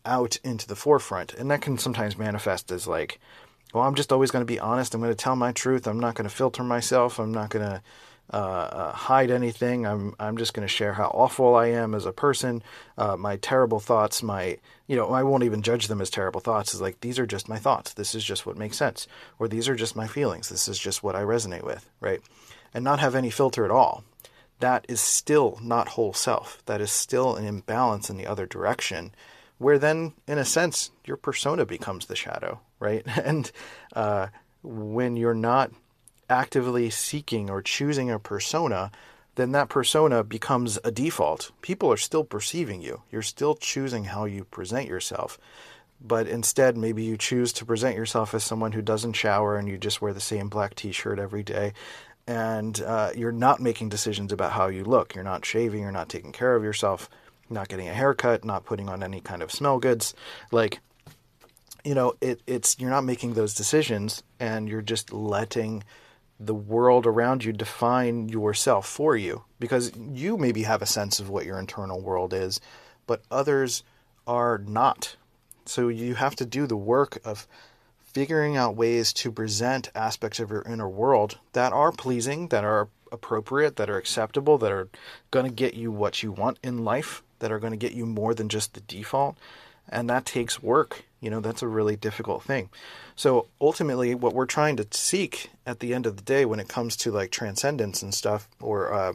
out 0.05 0.37
into 0.43 0.67
the 0.67 0.75
forefront. 0.75 1.33
And 1.33 1.51
that 1.51 1.61
can 1.61 1.77
sometimes 1.77 2.17
manifest 2.17 2.71
as 2.71 2.87
like, 2.87 3.19
well, 3.73 3.83
I'm 3.83 3.95
just 3.95 4.11
always 4.11 4.31
going 4.31 4.41
to 4.41 4.51
be 4.51 4.59
honest. 4.59 4.93
I'm 4.93 5.01
going 5.01 5.11
to 5.11 5.15
tell 5.15 5.35
my 5.35 5.51
truth. 5.51 5.87
I'm 5.87 5.99
not 5.99 6.15
going 6.15 6.29
to 6.29 6.35
filter 6.35 6.63
myself. 6.63 7.19
I'm 7.19 7.33
not 7.33 7.49
going 7.49 7.65
to 7.65 7.81
uh, 8.33 8.35
uh, 8.35 8.91
hide 8.91 9.31
anything. 9.31 9.85
I'm 9.85 10.15
I'm 10.19 10.37
just 10.37 10.53
going 10.53 10.67
to 10.67 10.73
share 10.73 10.93
how 10.93 11.07
awful 11.13 11.55
I 11.55 11.67
am 11.67 11.93
as 11.93 12.05
a 12.05 12.11
person, 12.11 12.63
uh, 12.97 13.15
my 13.15 13.37
terrible 13.37 13.79
thoughts, 13.79 14.23
my 14.23 14.57
you 14.87 14.95
know 14.95 15.11
I 15.11 15.23
won't 15.23 15.43
even 15.43 15.61
judge 15.61 15.87
them 15.87 16.01
as 16.01 16.09
terrible 16.09 16.41
thoughts. 16.41 16.73
Is 16.73 16.81
like 16.81 16.99
these 17.01 17.19
are 17.19 17.27
just 17.27 17.47
my 17.47 17.57
thoughts. 17.57 17.93
This 17.93 18.15
is 18.15 18.23
just 18.23 18.45
what 18.45 18.57
makes 18.57 18.77
sense, 18.77 19.07
or 19.39 19.47
these 19.47 19.69
are 19.69 19.75
just 19.75 19.95
my 19.95 20.07
feelings. 20.07 20.49
This 20.49 20.67
is 20.67 20.79
just 20.79 21.03
what 21.03 21.15
I 21.15 21.21
resonate 21.21 21.63
with, 21.63 21.89
right? 22.01 22.21
And 22.73 22.83
not 22.83 22.99
have 22.99 23.15
any 23.15 23.29
filter 23.29 23.65
at 23.65 23.71
all 23.71 24.03
that 24.63 24.85
is 24.87 25.01
still 25.01 25.59
not 25.61 25.89
whole 25.89 26.13
self. 26.13 26.63
That 26.67 26.79
is 26.79 26.89
still 26.89 27.35
an 27.35 27.45
imbalance 27.45 28.09
in 28.09 28.15
the 28.15 28.25
other 28.25 28.45
direction, 28.45 29.13
where 29.57 29.77
then, 29.77 30.13
in 30.25 30.37
a 30.37 30.45
sense, 30.45 30.91
your 31.03 31.17
persona 31.17 31.65
becomes 31.65 32.05
the 32.05 32.15
shadow, 32.15 32.61
right? 32.79 33.05
And 33.25 33.51
uh, 33.93 34.27
when 34.61 35.17
you're 35.17 35.33
not 35.33 35.71
actively 36.33 36.89
seeking 36.89 37.49
or 37.49 37.61
choosing 37.61 38.09
a 38.09 38.19
persona, 38.19 38.91
then 39.35 39.51
that 39.51 39.69
persona 39.69 40.23
becomes 40.23 40.79
a 40.83 40.91
default. 40.91 41.51
People 41.61 41.91
are 41.91 41.97
still 41.97 42.23
perceiving 42.23 42.81
you. 42.81 43.01
You're 43.11 43.21
still 43.21 43.55
choosing 43.55 44.05
how 44.05 44.25
you 44.25 44.43
present 44.45 44.87
yourself. 44.87 45.37
But 46.01 46.27
instead, 46.27 46.75
maybe 46.75 47.03
you 47.03 47.17
choose 47.17 47.53
to 47.53 47.65
present 47.65 47.95
yourself 47.95 48.33
as 48.33 48.43
someone 48.43 48.73
who 48.73 48.81
doesn't 48.81 49.13
shower 49.13 49.57
and 49.57 49.69
you 49.69 49.77
just 49.77 50.01
wear 50.01 50.13
the 50.13 50.19
same 50.19 50.49
black 50.49 50.75
t 50.75 50.91
shirt 50.91 51.19
every 51.19 51.43
day 51.43 51.73
and 52.27 52.81
uh, 52.81 53.11
you're 53.15 53.31
not 53.31 53.59
making 53.59 53.89
decisions 53.89 54.31
about 54.31 54.53
how 54.53 54.67
you 54.67 54.83
look. 54.83 55.15
You're 55.15 55.23
not 55.23 55.45
shaving, 55.45 55.81
you're 55.81 55.91
not 55.91 56.09
taking 56.09 56.31
care 56.31 56.55
of 56.55 56.63
yourself, 56.63 57.09
not 57.49 57.67
getting 57.67 57.89
a 57.89 57.93
haircut, 57.93 58.45
not 58.45 58.65
putting 58.65 58.89
on 58.89 59.03
any 59.03 59.19
kind 59.19 59.41
of 59.41 59.51
smell 59.51 59.79
goods. 59.79 60.13
Like, 60.51 60.79
you 61.83 61.93
know, 61.93 62.13
it, 62.21 62.41
it's 62.47 62.79
you're 62.79 62.89
not 62.89 63.03
making 63.03 63.33
those 63.33 63.53
decisions, 63.53 64.23
and 64.39 64.69
you're 64.69 64.81
just 64.81 65.11
letting 65.11 65.83
the 66.45 66.53
world 66.55 67.05
around 67.05 67.43
you 67.43 67.53
define 67.53 68.29
yourself 68.29 68.87
for 68.87 69.15
you 69.15 69.43
because 69.59 69.91
you 69.95 70.37
maybe 70.37 70.63
have 70.63 70.81
a 70.81 70.87
sense 70.87 71.19
of 71.19 71.29
what 71.29 71.45
your 71.45 71.59
internal 71.59 72.01
world 72.01 72.33
is, 72.33 72.59
but 73.07 73.21
others 73.31 73.83
are 74.27 74.57
not. 74.57 75.15
So 75.65 75.87
you 75.87 76.15
have 76.15 76.35
to 76.37 76.45
do 76.45 76.67
the 76.67 76.77
work 76.77 77.19
of 77.23 77.47
figuring 78.13 78.55
out 78.55 78.75
ways 78.75 79.11
to 79.13 79.31
present 79.31 79.89
aspects 79.95 80.39
of 80.39 80.51
your 80.51 80.61
inner 80.63 80.89
world 80.89 81.39
that 81.53 81.73
are 81.73 81.91
pleasing, 81.91 82.49
that 82.49 82.63
are 82.63 82.89
appropriate, 83.11 83.75
that 83.77 83.89
are 83.89 83.97
acceptable, 83.97 84.57
that 84.57 84.71
are 84.71 84.89
going 85.31 85.45
to 85.45 85.51
get 85.51 85.73
you 85.73 85.91
what 85.91 86.21
you 86.21 86.31
want 86.31 86.59
in 86.63 86.83
life, 86.83 87.23
that 87.39 87.51
are 87.51 87.59
going 87.59 87.71
to 87.71 87.77
get 87.77 87.93
you 87.93 88.05
more 88.05 88.33
than 88.33 88.49
just 88.49 88.73
the 88.73 88.81
default. 88.81 89.37
And 89.93 90.09
that 90.09 90.25
takes 90.25 90.61
work. 90.61 91.05
You 91.21 91.29
know, 91.29 91.39
that's 91.39 91.61
a 91.61 91.67
really 91.67 91.95
difficult 91.95 92.43
thing. 92.43 92.69
So 93.15 93.47
ultimately, 93.61 94.15
what 94.15 94.33
we're 94.33 94.47
trying 94.47 94.75
to 94.77 94.87
seek 94.91 95.51
at 95.65 95.79
the 95.79 95.93
end 95.93 96.05
of 96.05 96.17
the 96.17 96.23
day 96.23 96.45
when 96.45 96.59
it 96.59 96.67
comes 96.67 96.97
to 96.97 97.11
like 97.11 97.31
transcendence 97.31 98.01
and 98.01 98.13
stuff, 98.13 98.49
or 98.59 98.91
uh, 98.91 99.13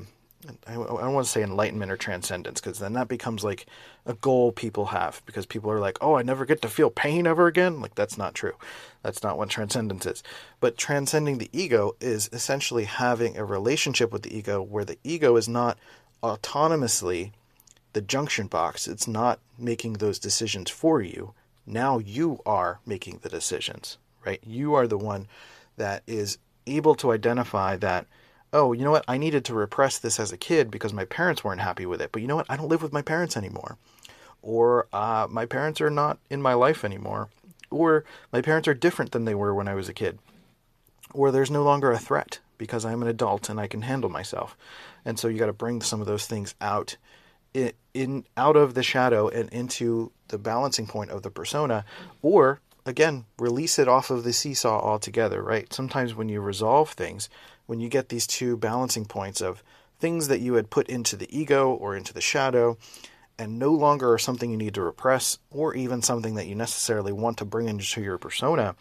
I 0.67 0.75
don't 0.75 1.13
want 1.13 1.27
to 1.27 1.31
say 1.31 1.43
enlightenment 1.43 1.91
or 1.91 1.97
transcendence 1.97 2.61
because 2.61 2.79
then 2.79 2.93
that 2.93 3.09
becomes 3.09 3.43
like 3.43 3.67
a 4.07 4.15
goal 4.15 4.53
people 4.53 4.87
have 4.87 5.21
because 5.27 5.47
people 5.47 5.71
are 5.71 5.81
like, 5.81 5.99
oh, 6.01 6.15
I 6.15 6.23
never 6.23 6.47
get 6.47 6.63
to 6.63 6.69
feel 6.69 6.91
pain 6.91 7.27
ever 7.27 7.49
again. 7.49 7.81
Like, 7.81 7.97
that's 7.97 8.17
not 8.17 8.35
true. 8.35 8.55
That's 9.03 9.23
not 9.23 9.37
what 9.37 9.51
transcendence 9.51 10.07
is. 10.07 10.23
But 10.61 10.79
transcending 10.79 11.39
the 11.39 11.51
ego 11.53 11.97
is 12.01 12.31
essentially 12.33 12.85
having 12.85 13.37
a 13.37 13.45
relationship 13.45 14.13
with 14.13 14.23
the 14.23 14.37
ego 14.37 14.63
where 14.63 14.85
the 14.85 14.99
ego 15.03 15.35
is 15.37 15.49
not 15.49 15.77
autonomously 16.23 17.33
the 17.93 18.01
junction 18.01 18.47
box, 18.47 18.87
it's 18.87 19.09
not 19.09 19.41
making 19.59 19.95
those 19.95 20.19
decisions 20.19 20.71
for 20.71 21.03
you. 21.03 21.35
Now 21.67 21.99
you 21.99 22.41
are 22.47 22.81
making 22.87 23.21
the 23.23 23.29
decisions, 23.29 23.99
right? 24.25 24.41
You 24.47 24.75
are 24.75 24.87
the 24.87 24.99
one 24.99 25.27
that 25.77 26.03
is 26.07 26.39
able 26.67 26.95
to 26.97 27.13
identify 27.13 27.77
that 27.77 28.07
oh, 28.53 28.73
you 28.73 28.85
know 28.85 28.91
what? 28.91 29.05
I 29.07 29.19
needed 29.19 29.45
to 29.47 29.55
repress 29.55 29.99
this 29.99 30.19
as 30.19 30.33
a 30.33 30.39
kid 30.39 30.71
because 30.71 30.93
my 30.93 31.05
parents 31.05 31.45
weren't 31.45 31.61
happy 31.61 31.87
with 31.87 32.01
it. 32.01 32.13
But 32.13 32.23
you 32.23 32.29
know 32.29 32.37
what? 32.37 32.47
I 32.49 32.57
don't 32.57 32.69
live 32.69 32.83
with 32.83 32.93
my 32.93 33.03
parents 33.03 33.37
anymore. 33.37 33.77
Or 34.43 34.87
uh, 34.93 35.27
my 35.31 35.47
parents 35.47 35.81
are 35.81 35.91
not 35.91 36.19
in 36.31 36.41
my 36.41 36.55
life 36.55 36.85
anymore. 36.85 37.29
Or 37.71 38.05
my 38.33 38.41
parents 38.41 38.69
are 38.69 38.75
different 38.75 39.13
than 39.13 39.25
they 39.25 39.35
were 39.35 39.55
when 39.55 39.69
I 39.69 39.75
was 39.75 39.89
a 39.89 39.95
kid. 39.95 40.19
Or 41.13 41.31
there's 41.31 41.51
no 41.51 41.63
longer 41.63 41.91
a 41.91 41.99
threat 41.99 42.39
because 42.57 42.85
I'm 42.85 43.03
an 43.03 43.09
adult 43.09 43.49
and 43.49 43.61
I 43.61 43.67
can 43.67 43.83
handle 43.83 44.11
myself. 44.11 44.57
And 45.05 45.19
so 45.19 45.29
you 45.29 45.39
got 45.39 45.47
to 45.47 45.53
bring 45.53 45.83
some 45.83 46.01
of 46.01 46.07
those 46.07 46.27
things 46.27 46.55
out 46.61 46.97
in, 47.55 47.73
in 47.95 48.25
out 48.37 48.57
of 48.57 48.75
the 48.75 48.83
shadow 48.83 49.29
and 49.29 49.49
into 49.51 50.13
the 50.29 50.39
balancing 50.39 50.87
point 50.87 51.11
of 51.11 51.23
the 51.23 51.31
persona 51.31 51.85
or 52.23 52.61
again 52.87 53.25
release 53.39 53.79
it 53.79 53.89
off 53.89 54.11
of 54.11 54.25
the 54.25 54.33
seesaw 54.33 54.81
altogether 54.81 55.43
right 55.43 55.73
sometimes 55.73 56.15
when 56.15 56.29
you 56.29 56.41
resolve 56.41 56.91
things 56.91 57.29
when 57.67 57.81
you 57.81 57.89
get 57.89 58.09
these 58.09 58.27
two 58.27 58.57
balancing 58.57 59.05
points 59.05 59.41
of 59.41 59.63
things 59.99 60.29
that 60.29 60.41
you 60.41 60.55
had 60.55 60.71
put 60.71 60.89
into 60.89 61.17
the 61.17 61.37
ego 61.37 61.71
or 61.71 61.97
into 61.97 62.15
the 62.15 62.21
shadow 62.21 62.77
and 63.39 63.59
no 63.59 63.71
longer 63.71 64.13
are 64.13 64.19
something 64.19 64.51
you 64.51 64.57
need 64.57 64.75
to 64.75 64.83
repress 64.83 65.39
or 65.51 65.75
even 65.75 66.03
something 66.03 66.35
that 66.35 66.47
you 66.47 66.55
necessarily 66.55 67.13
want 67.13 67.39
to 67.39 67.45
bring 67.45 67.69
into 67.69 68.03
your 68.03 68.19
persona, 68.19 68.75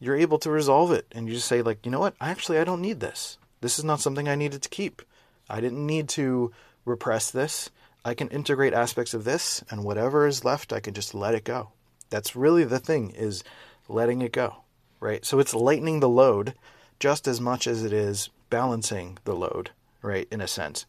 you're 0.00 0.16
able 0.16 0.38
to 0.38 0.50
resolve 0.50 0.92
it 0.92 1.06
and 1.12 1.28
you 1.28 1.34
just 1.34 1.48
say 1.48 1.62
like, 1.62 1.84
you 1.84 1.92
know 1.92 2.00
what? 2.00 2.14
Actually, 2.20 2.58
I 2.58 2.64
don't 2.64 2.80
need 2.80 3.00
this. 3.00 3.38
This 3.60 3.78
is 3.78 3.84
not 3.84 4.00
something 4.00 4.28
I 4.28 4.34
needed 4.34 4.62
to 4.62 4.68
keep. 4.68 5.02
I 5.48 5.60
didn't 5.60 5.86
need 5.86 6.08
to 6.10 6.52
repress 6.84 7.30
this. 7.30 7.70
I 8.04 8.14
can 8.14 8.28
integrate 8.28 8.72
aspects 8.72 9.14
of 9.14 9.24
this 9.24 9.62
and 9.70 9.84
whatever 9.84 10.26
is 10.26 10.44
left, 10.44 10.72
I 10.72 10.80
can 10.80 10.94
just 10.94 11.14
let 11.14 11.34
it 11.34 11.44
go. 11.44 11.70
That's 12.10 12.36
really 12.36 12.64
the 12.64 12.78
thing 12.78 13.10
is 13.10 13.44
letting 13.88 14.22
it 14.22 14.32
go, 14.32 14.56
right? 15.00 15.24
So 15.24 15.38
it's 15.38 15.54
lightening 15.54 16.00
the 16.00 16.08
load 16.08 16.54
just 16.98 17.26
as 17.26 17.40
much 17.40 17.66
as 17.66 17.84
it 17.84 17.92
is 17.92 18.28
balancing 18.50 19.18
the 19.24 19.34
load, 19.34 19.70
right? 20.02 20.28
In 20.30 20.40
a 20.40 20.48
sense. 20.48 20.86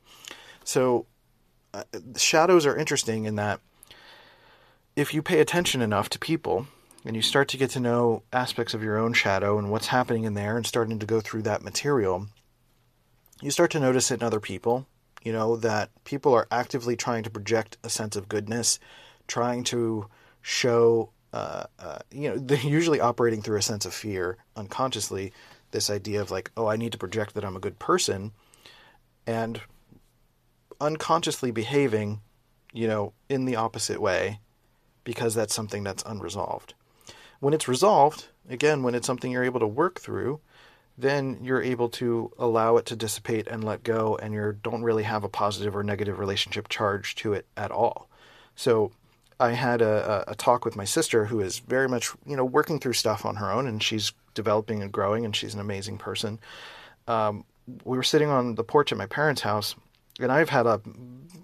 So 0.63 1.05
uh, 1.73 1.83
shadows 2.17 2.65
are 2.65 2.75
interesting 2.75 3.25
in 3.25 3.35
that 3.35 3.59
if 4.95 5.13
you 5.13 5.21
pay 5.21 5.39
attention 5.39 5.81
enough 5.81 6.09
to 6.09 6.19
people 6.19 6.67
and 7.05 7.15
you 7.15 7.21
start 7.21 7.47
to 7.49 7.57
get 7.57 7.71
to 7.71 7.79
know 7.79 8.23
aspects 8.31 8.73
of 8.73 8.83
your 8.83 8.97
own 8.97 9.13
shadow 9.13 9.57
and 9.57 9.71
what's 9.71 9.87
happening 9.87 10.23
in 10.23 10.35
there 10.35 10.55
and 10.55 10.65
starting 10.65 10.99
to 10.99 11.05
go 11.05 11.19
through 11.19 11.41
that 11.43 11.63
material, 11.63 12.27
you 13.41 13.51
start 13.51 13.71
to 13.71 13.79
notice 13.79 14.11
it 14.11 14.21
in 14.21 14.23
other 14.23 14.39
people. 14.39 14.87
You 15.23 15.33
know, 15.33 15.55
that 15.57 15.89
people 16.03 16.33
are 16.33 16.47
actively 16.51 16.95
trying 16.95 17.23
to 17.23 17.29
project 17.29 17.77
a 17.83 17.89
sense 17.89 18.15
of 18.15 18.29
goodness, 18.29 18.79
trying 19.27 19.63
to 19.65 20.07
show, 20.41 21.11
uh, 21.31 21.63
uh, 21.79 21.99
you 22.11 22.29
know, 22.29 22.37
they're 22.39 22.57
usually 22.59 22.99
operating 22.99 23.41
through 23.41 23.57
a 23.57 23.61
sense 23.61 23.85
of 23.85 23.93
fear 23.93 24.37
unconsciously. 24.55 25.33
This 25.71 25.89
idea 25.89 26.21
of 26.21 26.29
like, 26.29 26.51
oh, 26.55 26.67
I 26.67 26.75
need 26.75 26.91
to 26.91 26.97
project 26.97 27.33
that 27.33 27.45
I'm 27.45 27.55
a 27.55 27.61
good 27.61 27.79
person. 27.79 28.31
And 29.25 29.61
unconsciously 30.79 31.51
behaving, 31.51 32.21
you 32.73 32.87
know, 32.87 33.13
in 33.29 33.45
the 33.45 33.55
opposite 33.55 34.01
way 34.01 34.39
because 35.03 35.33
that's 35.33 35.53
something 35.53 35.83
that's 35.83 36.03
unresolved. 36.05 36.73
When 37.39 37.53
it's 37.53 37.67
resolved, 37.67 38.27
again, 38.49 38.83
when 38.83 38.95
it's 38.95 39.07
something 39.07 39.31
you're 39.31 39.43
able 39.43 39.59
to 39.59 39.67
work 39.67 39.99
through, 39.99 40.39
then 40.97 41.39
you're 41.41 41.61
able 41.61 41.89
to 41.89 42.31
allow 42.37 42.77
it 42.77 42.85
to 42.87 42.95
dissipate 42.95 43.47
and 43.47 43.63
let 43.63 43.83
go, 43.83 44.17
and 44.21 44.33
you 44.33 44.57
don't 44.63 44.83
really 44.83 45.03
have 45.03 45.23
a 45.23 45.29
positive 45.29 45.75
or 45.75 45.83
negative 45.83 46.19
relationship 46.19 46.69
charge 46.69 47.15
to 47.15 47.33
it 47.33 47.45
at 47.57 47.71
all. 47.71 48.09
So, 48.55 48.91
I 49.39 49.51
had 49.51 49.81
a, 49.81 50.23
a 50.27 50.35
talk 50.35 50.63
with 50.63 50.75
my 50.75 50.85
sister, 50.85 51.25
who 51.25 51.39
is 51.39 51.59
very 51.59 51.89
much, 51.89 52.11
you 52.25 52.35
know, 52.35 52.45
working 52.45 52.79
through 52.79 52.93
stuff 52.93 53.25
on 53.25 53.35
her 53.37 53.51
own, 53.51 53.67
and 53.67 53.81
she's 53.81 54.13
developing 54.35 54.81
and 54.81 54.91
growing, 54.91 55.25
and 55.25 55.35
she's 55.35 55.53
an 55.53 55.59
amazing 55.59 55.97
person. 55.97 56.39
Um, 57.07 57.43
we 57.83 57.97
were 57.97 58.03
sitting 58.03 58.29
on 58.29 58.55
the 58.55 58.63
porch 58.63 58.91
at 58.91 58.97
my 58.97 59.05
parents' 59.05 59.41
house, 59.41 59.75
and 60.19 60.31
I've 60.31 60.49
had 60.49 60.65
a 60.65 60.81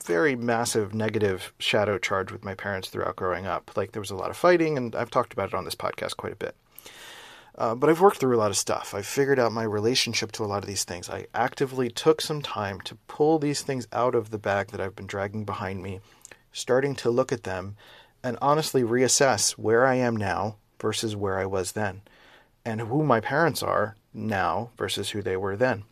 very 0.06 0.36
massive 0.36 0.94
negative 0.94 1.53
shadow 1.60 1.98
charge 1.98 2.32
with 2.32 2.44
my 2.44 2.56
parents 2.56 2.89
throughout 2.89 3.15
growing 3.15 3.46
up. 3.48 3.72
Like 3.75 3.91
there 3.91 4.01
was 4.01 4.12
a 4.12 4.15
lot 4.15 4.29
of 4.29 4.38
fighting, 4.38 4.77
and 4.77 4.96
I've 4.96 5.12
talked 5.12 5.34
about 5.34 5.50
it 5.50 5.53
on 5.53 5.65
this 5.65 5.75
podcast 5.75 6.18
quite 6.18 6.34
a 6.34 6.38
bit. 6.38 6.56
Uh, 7.60 7.75
but 7.75 7.89
I've 7.89 8.00
worked 8.00 8.18
through 8.18 8.36
a 8.36 8.39
lot 8.39 8.51
of 8.51 8.58
stuff. 8.58 8.94
I've 8.94 9.06
figured 9.06 9.38
out 9.38 9.51
my 9.51 9.63
relationship 9.63 10.32
to 10.34 10.44
a 10.44 10.48
lot 10.48 10.63
of 10.63 10.68
these 10.68 10.86
things. 10.86 11.10
I 11.10 11.28
actively 11.36 11.89
took 11.89 12.22
some 12.22 12.42
time 12.42 12.80
to 12.82 12.96
pull 13.08 13.38
these 13.38 13.62
things 13.62 13.86
out 13.92 14.16
of 14.16 14.32
the 14.32 14.38
bag 14.38 14.70
that 14.70 14.80
I've 14.80 14.96
been 14.96 15.08
dragging 15.08 15.44
behind 15.44 15.84
me, 15.84 16.00
starting 16.54 16.96
to 16.96 17.12
look 17.12 17.32
at 17.32 17.44
them 17.44 17.75
and 18.24 18.38
honestly 18.42 18.82
reassess 18.82 19.51
where 19.51 19.86
I 19.86 19.96
am 19.96 20.16
now 20.16 20.56
versus 20.80 21.16
where 21.16 21.38
I 21.38 21.46
was 21.46 21.74
then, 21.74 22.01
and 22.63 22.80
who 22.80 23.04
my 23.04 23.20
parents 23.20 23.62
are 23.62 23.98
now 24.13 24.70
versus 24.78 25.10
who 25.10 25.22
they 25.22 25.36
were 25.36 25.58
then 25.58 25.84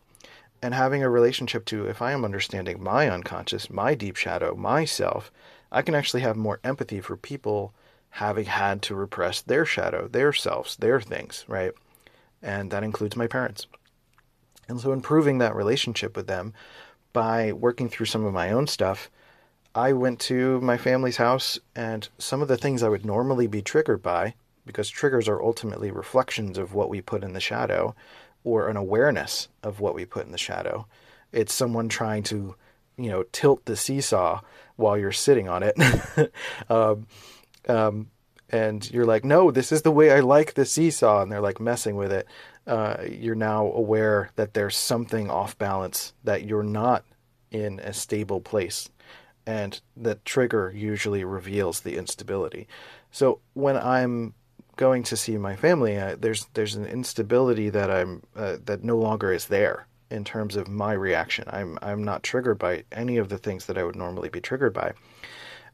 and 0.62 0.74
having 0.74 1.04
a 1.04 1.10
relationship 1.10 1.66
to 1.66 1.86
if 1.88 2.02
I 2.02 2.12
am 2.12 2.26
understanding 2.26 2.82
my 2.82 3.10
unconscious, 3.10 3.70
my 3.70 3.96
deep 3.96 4.16
shadow, 4.16 4.56
myself, 4.56 5.32
I 5.72 5.82
can 5.82 5.96
actually 5.96 6.22
have 6.22 6.36
more 6.36 6.60
empathy 6.64 7.02
for 7.02 7.16
people 7.18 7.74
having 8.18 8.46
had 8.46 8.82
to 8.82 8.96
repress 8.96 9.44
their 9.44 9.64
shadow, 9.64 10.08
their 10.08 10.34
selves, 10.34 10.76
their 10.78 11.00
things, 11.00 11.46
right? 11.48 11.72
And 12.42 12.72
that 12.72 12.84
includes 12.84 13.16
my 13.16 13.28
parents. 13.28 13.68
And 14.68 14.82
so 14.82 14.92
improving 14.92 15.38
that 15.38 15.56
relationship 15.56 16.16
with 16.16 16.26
them 16.26 16.56
by 17.14 17.52
working 17.52 17.90
through 17.90 18.08
some 18.08 18.26
of 18.26 18.34
my 18.34 18.52
own 18.52 18.66
stuff, 18.66 19.12
I 19.76 19.94
went 19.94 20.20
to 20.22 20.60
my 20.62 20.78
family's 20.78 21.18
house 21.18 21.60
and 21.76 22.10
some 22.18 22.42
of 22.42 22.48
the 22.48 22.58
things 22.58 22.82
I 22.82 22.90
would 22.90 23.06
normally 23.06 23.46
be 23.46 23.62
triggered 23.62 24.02
by, 24.02 24.34
because 24.66 24.90
triggers 24.90 25.28
are 25.28 25.44
ultimately 25.44 25.92
reflections 25.92 26.58
of 26.58 26.74
what 26.74 26.90
we 26.90 27.02
put 27.02 27.24
in 27.24 27.34
the 27.34 27.40
shadow, 27.40 27.96
or 28.44 28.68
an 28.68 28.78
awareness 28.78 29.48
of 29.62 29.80
what 29.80 29.94
we 29.94 30.06
put 30.06 30.26
in 30.26 30.32
the 30.32 30.40
shadow. 30.40 30.88
It's 31.32 31.54
someone 31.54 31.88
trying 31.88 32.24
to, 32.24 32.56
you 32.98 33.10
know, 33.12 33.26
tilt 33.32 33.66
the 33.66 33.76
seesaw 33.76 34.42
while 34.76 34.98
you're 34.98 35.12
sitting 35.12 35.48
on 35.48 35.62
it. 35.62 35.78
um, 36.72 37.06
um, 37.68 38.08
and 38.50 38.90
you're 38.92 39.06
like, 39.06 39.26
no, 39.26 39.52
this 39.52 39.72
is 39.72 39.82
the 39.82 39.92
way 39.92 40.12
I 40.12 40.22
like 40.22 40.54
the 40.54 40.66
seesaw. 40.66 41.22
And 41.22 41.32
they're 41.32 41.42
like 41.42 41.60
messing 41.60 41.96
with 41.96 42.12
it. 42.12 42.28
Uh, 42.66 42.98
you're 43.10 43.36
now 43.36 43.72
aware 43.72 44.32
that 44.36 44.54
there's 44.54 44.78
something 44.78 45.30
off 45.30 45.58
balance, 45.58 46.14
that 46.24 46.46
you're 46.46 46.64
not 46.64 47.04
in 47.52 47.80
a 47.80 47.94
stable 47.94 48.42
place. 48.42 48.90
And 49.46 49.80
that 49.96 50.26
trigger 50.26 50.74
usually 50.76 51.24
reveals 51.24 51.82
the 51.82 51.98
instability. 51.98 52.68
So 53.12 53.40
when 53.54 53.78
I'm 53.78 54.34
going 54.76 55.04
to 55.04 55.18
see 55.18 55.38
my 55.38 55.56
family, 55.56 55.98
uh, 55.98 56.18
there's 56.20 56.48
there's 56.54 56.76
an 56.76 56.86
instability 56.86 57.70
that 57.70 57.90
I'm 57.90 58.24
uh, 58.36 58.58
that 58.66 58.84
no 58.84 58.98
longer 58.98 59.32
is 59.32 59.48
there 59.48 59.88
in 60.10 60.24
terms 60.24 60.56
of 60.56 60.68
my 60.68 60.94
reaction. 60.94 61.46
I'm 61.48 61.80
I'm 61.82 62.04
not 62.04 62.24
triggered 62.24 62.60
by 62.60 62.84
any 62.92 63.18
of 63.18 63.30
the 63.30 63.38
things 63.38 63.66
that 63.66 63.78
I 63.78 63.84
would 63.84 63.96
normally 63.96 64.30
be 64.30 64.42
triggered 64.42 64.74
by. 64.74 64.94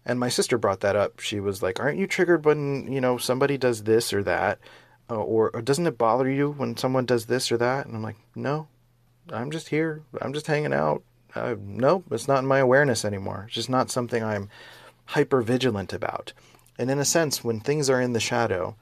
And 0.06 0.20
my 0.20 0.30
sister 0.30 0.58
brought 0.58 0.82
that 0.82 0.96
up. 0.96 1.20
She 1.20 1.40
was 1.40 1.64
like, 1.64 1.80
"Aren't 1.80 1.98
you 1.98 2.08
triggered 2.08 2.46
when 2.46 2.92
you 2.92 3.00
know 3.00 3.18
somebody 3.18 3.58
does 3.58 3.84
this 3.84 4.14
or 4.14 4.24
that, 4.24 4.60
uh, 5.10 5.16
or, 5.16 5.50
or 5.54 5.62
doesn't 5.62 5.88
it 5.88 5.98
bother 5.98 6.30
you 6.30 6.52
when 6.52 6.76
someone 6.76 7.06
does 7.06 7.26
this 7.28 7.52
or 7.52 7.58
that?" 7.58 7.86
And 7.86 7.96
I'm 7.96 8.04
like, 8.04 8.18
"No, 8.36 8.68
I'm 9.32 9.52
just 9.52 9.70
here. 9.70 10.02
I'm 10.22 10.34
just 10.34 10.48
hanging 10.48 10.74
out. 10.74 11.04
Uh, 11.36 11.56
no, 11.60 12.04
it's 12.12 12.28
not 12.28 12.40
in 12.40 12.46
my 12.46 12.60
awareness 12.60 13.06
anymore. 13.06 13.46
It's 13.48 13.56
just 13.56 13.70
not 13.70 13.90
something 13.90 14.24
I'm 14.24 14.50
hyper 15.06 15.42
vigilant 15.42 15.94
about." 15.94 16.34
And 16.78 16.90
in 16.92 17.00
a 17.00 17.06
sense, 17.06 17.44
when 17.44 17.60
things 17.60 17.90
are 17.90 18.02
in 18.02 18.14
the 18.14 18.20
shadow, 18.20 18.76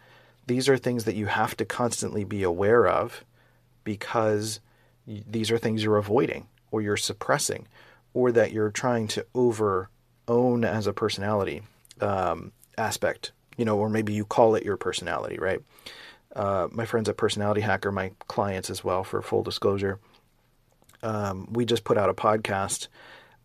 these 0.48 0.68
are 0.70 0.78
things 0.78 1.04
that 1.04 1.16
you 1.16 1.28
have 1.28 1.56
to 1.58 1.66
constantly 1.66 2.24
be 2.24 2.44
aware 2.44 2.88
of 2.88 3.24
because 3.84 4.60
these 5.06 5.52
are 5.52 5.58
things 5.58 5.84
you're 5.84 5.98
avoiding 5.98 6.48
or 6.72 6.82
you're 6.82 6.98
suppressing 6.98 7.68
or 8.14 8.32
that 8.32 8.52
you're 8.52 8.72
trying 8.72 9.08
to 9.08 9.26
over 9.34 9.90
own 10.28 10.64
as 10.64 10.88
a 10.88 10.94
personality 10.94 11.62
um, 12.00 12.52
aspect, 12.78 13.32
you 13.58 13.66
know, 13.66 13.78
or 13.78 13.90
maybe 13.90 14.14
you 14.14 14.26
call 14.26 14.56
it 14.56 14.64
your 14.64 14.78
personality, 14.78 15.38
right? 15.40 15.62
Uh, 16.36 16.68
my 16.72 16.86
friends 16.86 17.10
a 17.10 17.14
Personality 17.14 17.62
Hacker, 17.62 17.92
my 17.92 18.12
clients 18.28 18.70
as 18.70 18.84
well, 18.84 19.04
for 19.04 19.22
full 19.22 19.44
disclosure, 19.44 20.00
um, 21.04 21.48
we 21.52 21.66
just 21.66 21.84
put 21.84 21.98
out 21.98 22.10
a 22.10 22.14
podcast. 22.14 22.88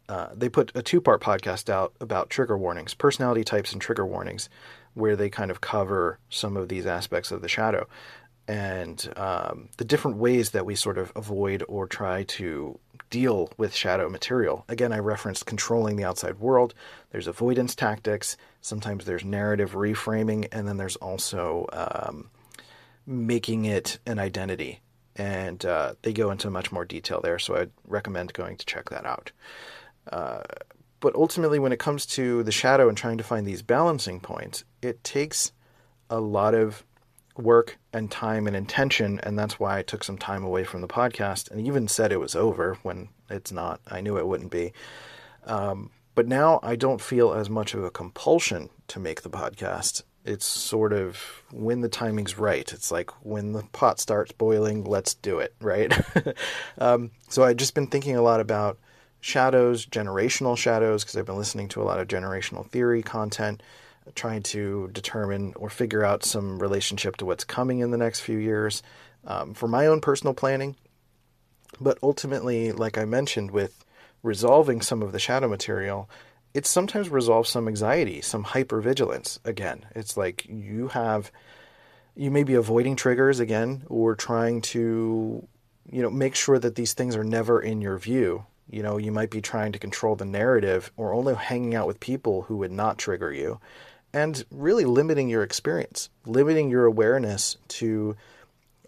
Uh, 0.08 0.28
they 0.34 0.48
put 0.48 0.70
a 0.76 0.82
two 0.82 1.00
part 1.00 1.20
podcast 1.20 1.68
out 1.68 1.92
about 2.00 2.30
trigger 2.30 2.56
warnings, 2.56 2.94
personality 2.94 3.42
types, 3.42 3.72
and 3.72 3.82
trigger 3.82 4.06
warnings 4.06 4.48
where 4.94 5.16
they 5.16 5.28
kind 5.28 5.50
of 5.50 5.60
cover 5.60 6.18
some 6.30 6.56
of 6.56 6.68
these 6.68 6.86
aspects 6.86 7.30
of 7.30 7.42
the 7.42 7.48
shadow 7.48 7.86
and 8.48 9.12
um, 9.16 9.68
the 9.76 9.84
different 9.84 10.16
ways 10.18 10.50
that 10.50 10.64
we 10.64 10.74
sort 10.74 10.98
of 10.98 11.12
avoid 11.16 11.64
or 11.68 11.86
try 11.86 12.22
to 12.22 12.78
deal 13.10 13.50
with 13.56 13.74
shadow 13.74 14.08
material. 14.08 14.64
Again, 14.68 14.92
I 14.92 14.98
referenced 14.98 15.46
controlling 15.46 15.96
the 15.96 16.04
outside 16.04 16.38
world. 16.38 16.74
There's 17.10 17.26
avoidance 17.26 17.74
tactics. 17.74 18.36
Sometimes 18.60 19.04
there's 19.04 19.24
narrative 19.24 19.72
reframing, 19.72 20.48
and 20.52 20.66
then 20.66 20.76
there's 20.76 20.96
also 20.96 21.66
um, 21.72 22.30
making 23.06 23.64
it 23.64 23.98
an 24.06 24.18
identity. 24.18 24.80
And 25.14 25.64
uh, 25.64 25.94
they 26.02 26.12
go 26.12 26.30
into 26.30 26.50
much 26.50 26.72
more 26.72 26.84
detail 26.84 27.20
there, 27.20 27.38
so 27.38 27.56
I'd 27.56 27.70
recommend 27.86 28.32
going 28.32 28.56
to 28.56 28.66
check 28.66 28.90
that 28.90 29.06
out. 29.06 29.32
Uh, 30.10 30.42
but 31.00 31.14
ultimately, 31.14 31.58
when 31.58 31.72
it 31.72 31.78
comes 31.78 32.06
to 32.06 32.42
the 32.42 32.52
shadow 32.52 32.88
and 32.88 32.96
trying 32.96 33.18
to 33.18 33.24
find 33.24 33.46
these 33.46 33.62
balancing 33.62 34.20
points, 34.20 34.64
it 34.82 35.02
takes 35.04 35.52
a 36.10 36.20
lot 36.20 36.54
of 36.54 36.84
work 37.36 37.78
and 37.92 38.10
time 38.10 38.46
and 38.46 38.56
intention. 38.56 39.20
And 39.22 39.38
that's 39.38 39.58
why 39.58 39.78
I 39.78 39.82
took 39.82 40.04
some 40.04 40.18
time 40.18 40.44
away 40.44 40.64
from 40.64 40.80
the 40.80 40.88
podcast 40.88 41.50
and 41.50 41.66
even 41.66 41.88
said 41.88 42.12
it 42.12 42.20
was 42.20 42.34
over 42.34 42.78
when 42.82 43.08
it's 43.30 43.52
not. 43.52 43.80
I 43.88 44.00
knew 44.00 44.18
it 44.18 44.26
wouldn't 44.26 44.50
be. 44.50 44.72
Um, 45.44 45.90
but 46.14 46.26
now 46.26 46.60
I 46.62 46.76
don't 46.76 47.00
feel 47.00 47.32
as 47.34 47.50
much 47.50 47.74
of 47.74 47.84
a 47.84 47.90
compulsion 47.90 48.70
to 48.88 48.98
make 48.98 49.22
the 49.22 49.30
podcast. 49.30 50.02
It's 50.24 50.46
sort 50.46 50.92
of 50.92 51.44
when 51.52 51.82
the 51.82 51.88
timing's 51.88 52.38
right. 52.38 52.72
It's 52.72 52.90
like 52.90 53.10
when 53.24 53.52
the 53.52 53.62
pot 53.72 54.00
starts 54.00 54.32
boiling, 54.32 54.82
let's 54.84 55.14
do 55.14 55.38
it, 55.38 55.54
right? 55.60 55.92
um, 56.78 57.12
so 57.28 57.44
I've 57.44 57.58
just 57.58 57.74
been 57.74 57.86
thinking 57.86 58.16
a 58.16 58.22
lot 58.22 58.40
about 58.40 58.78
shadows, 59.20 59.86
generational 59.86 60.56
shadows, 60.56 61.04
because 61.04 61.16
I've 61.16 61.26
been 61.26 61.36
listening 61.36 61.68
to 61.68 61.82
a 61.82 61.84
lot 61.84 62.00
of 62.00 62.08
generational 62.08 62.68
theory 62.70 63.02
content, 63.02 63.62
trying 64.14 64.42
to 64.42 64.88
determine 64.92 65.52
or 65.56 65.68
figure 65.68 66.04
out 66.04 66.24
some 66.24 66.58
relationship 66.58 67.16
to 67.16 67.26
what's 67.26 67.44
coming 67.44 67.80
in 67.80 67.90
the 67.90 67.98
next 67.98 68.20
few 68.20 68.38
years 68.38 68.82
um, 69.26 69.54
for 69.54 69.68
my 69.68 69.86
own 69.86 70.00
personal 70.00 70.34
planning. 70.34 70.76
But 71.80 71.98
ultimately, 72.02 72.72
like 72.72 72.96
I 72.96 73.04
mentioned, 73.04 73.50
with 73.50 73.84
resolving 74.22 74.80
some 74.80 75.02
of 75.02 75.12
the 75.12 75.18
shadow 75.18 75.48
material, 75.48 76.08
it 76.54 76.66
sometimes 76.66 77.10
resolves 77.10 77.50
some 77.50 77.68
anxiety, 77.68 78.22
some 78.22 78.44
hypervigilance. 78.44 79.38
Again, 79.44 79.84
it's 79.94 80.16
like 80.16 80.46
you 80.48 80.88
have 80.88 81.30
you 82.14 82.30
may 82.30 82.44
be 82.44 82.54
avoiding 82.54 82.96
triggers 82.96 83.40
again 83.40 83.84
or 83.88 84.14
trying 84.14 84.62
to 84.62 85.46
you 85.90 86.02
know 86.02 86.10
make 86.10 86.34
sure 86.34 86.58
that 86.58 86.74
these 86.74 86.94
things 86.94 87.14
are 87.14 87.24
never 87.24 87.60
in 87.60 87.80
your 87.80 87.98
view 87.98 88.44
you 88.68 88.82
know 88.82 88.96
you 88.96 89.12
might 89.12 89.30
be 89.30 89.40
trying 89.40 89.72
to 89.72 89.78
control 89.78 90.16
the 90.16 90.24
narrative 90.24 90.90
or 90.96 91.12
only 91.12 91.34
hanging 91.34 91.74
out 91.74 91.86
with 91.86 92.00
people 92.00 92.42
who 92.42 92.56
would 92.56 92.72
not 92.72 92.98
trigger 92.98 93.32
you 93.32 93.60
and 94.16 94.44
really 94.50 94.86
limiting 94.86 95.28
your 95.28 95.42
experience 95.42 96.08
limiting 96.24 96.70
your 96.70 96.86
awareness 96.86 97.56
to 97.68 98.16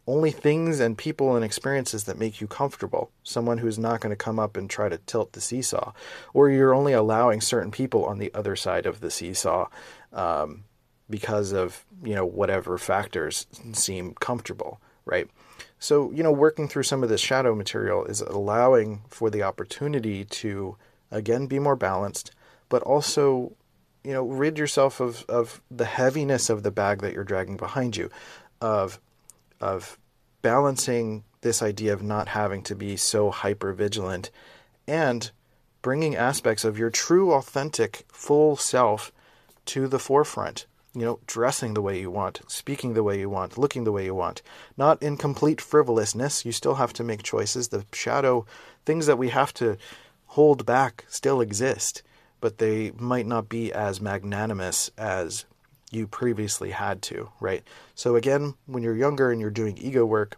only 0.08 0.30
things 0.30 0.80
and 0.80 0.96
people 0.96 1.36
and 1.36 1.44
experiences 1.44 2.04
that 2.04 2.18
make 2.18 2.40
you 2.40 2.46
comfortable. 2.46 3.10
Someone 3.22 3.58
who's 3.58 3.78
not 3.78 4.00
going 4.00 4.10
to 4.10 4.16
come 4.16 4.38
up 4.38 4.56
and 4.56 4.68
try 4.68 4.88
to 4.88 4.96
tilt 4.96 5.32
the 5.32 5.40
seesaw, 5.40 5.92
or 6.32 6.48
you're 6.48 6.74
only 6.74 6.94
allowing 6.94 7.42
certain 7.42 7.70
people 7.70 8.06
on 8.06 8.16
the 8.18 8.32
other 8.32 8.56
side 8.56 8.86
of 8.86 9.00
the 9.00 9.10
seesaw 9.10 9.68
um, 10.14 10.64
because 11.10 11.52
of 11.52 11.84
you 12.02 12.14
know 12.14 12.24
whatever 12.24 12.78
factors 12.78 13.46
seem 13.74 14.14
comfortable, 14.14 14.80
right? 15.04 15.28
So 15.78 16.10
you 16.12 16.22
know, 16.22 16.32
working 16.32 16.68
through 16.68 16.84
some 16.84 17.02
of 17.02 17.10
this 17.10 17.20
shadow 17.20 17.54
material 17.54 18.06
is 18.06 18.22
allowing 18.22 19.02
for 19.08 19.28
the 19.28 19.42
opportunity 19.42 20.24
to 20.24 20.78
again 21.10 21.46
be 21.46 21.58
more 21.58 21.76
balanced, 21.76 22.30
but 22.70 22.82
also 22.82 23.52
you 24.04 24.12
know 24.12 24.24
rid 24.24 24.58
yourself 24.58 25.00
of 25.00 25.24
of 25.28 25.60
the 25.70 25.84
heaviness 25.84 26.50
of 26.50 26.62
the 26.62 26.70
bag 26.70 27.00
that 27.02 27.14
you're 27.14 27.24
dragging 27.24 27.56
behind 27.56 27.96
you, 27.96 28.10
of 28.60 28.98
of 29.60 29.98
balancing 30.42 31.24
this 31.40 31.62
idea 31.62 31.92
of 31.92 32.02
not 32.02 32.28
having 32.28 32.62
to 32.62 32.74
be 32.74 32.96
so 32.96 33.30
hyper 33.30 33.72
vigilant 33.72 34.30
and 34.86 35.30
bringing 35.82 36.16
aspects 36.16 36.64
of 36.64 36.78
your 36.78 36.90
true, 36.90 37.32
authentic, 37.32 38.04
full 38.08 38.56
self 38.56 39.12
to 39.66 39.86
the 39.86 39.98
forefront. 39.98 40.66
You 40.94 41.04
know, 41.04 41.20
dressing 41.26 41.74
the 41.74 41.82
way 41.82 42.00
you 42.00 42.10
want, 42.10 42.40
speaking 42.48 42.94
the 42.94 43.02
way 43.02 43.20
you 43.20 43.30
want, 43.30 43.58
looking 43.58 43.84
the 43.84 43.92
way 43.92 44.04
you 44.04 44.14
want. 44.14 44.42
Not 44.76 45.00
in 45.02 45.16
complete 45.16 45.60
frivolousness. 45.60 46.44
You 46.44 46.50
still 46.50 46.76
have 46.76 46.92
to 46.94 47.04
make 47.04 47.22
choices. 47.22 47.68
The 47.68 47.84
shadow 47.92 48.46
things 48.84 49.06
that 49.06 49.18
we 49.18 49.28
have 49.28 49.54
to 49.54 49.76
hold 50.28 50.66
back 50.66 51.04
still 51.08 51.40
exist, 51.40 52.02
but 52.40 52.58
they 52.58 52.92
might 52.92 53.26
not 53.26 53.48
be 53.48 53.72
as 53.72 54.00
magnanimous 54.00 54.90
as 54.96 55.44
you 55.90 56.06
previously 56.06 56.70
had 56.70 57.02
to, 57.02 57.30
right? 57.40 57.62
So 57.94 58.16
again, 58.16 58.54
when 58.66 58.82
you're 58.82 58.96
younger 58.96 59.30
and 59.30 59.40
you're 59.40 59.50
doing 59.50 59.78
ego 59.78 60.04
work, 60.04 60.36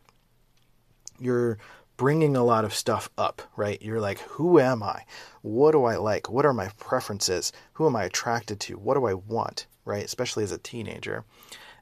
you're 1.18 1.58
bringing 1.96 2.34
a 2.34 2.44
lot 2.44 2.64
of 2.64 2.72
stuff 2.72 3.10
up, 3.18 3.42
right? 3.56 3.82
You're 3.82 4.00
like, 4.00 4.20
who 4.20 4.58
am 4.58 4.82
I? 4.82 5.04
What 5.42 5.72
do 5.72 5.84
I 5.84 5.96
like? 5.96 6.30
What 6.30 6.46
are 6.46 6.54
my 6.54 6.70
preferences? 6.78 7.52
Who 7.74 7.86
am 7.86 7.94
I 7.94 8.04
attracted 8.04 8.58
to? 8.60 8.78
What 8.78 8.94
do 8.94 9.04
I 9.06 9.14
want, 9.14 9.66
right? 9.84 10.04
Especially 10.04 10.44
as 10.44 10.52
a 10.52 10.58
teenager. 10.58 11.24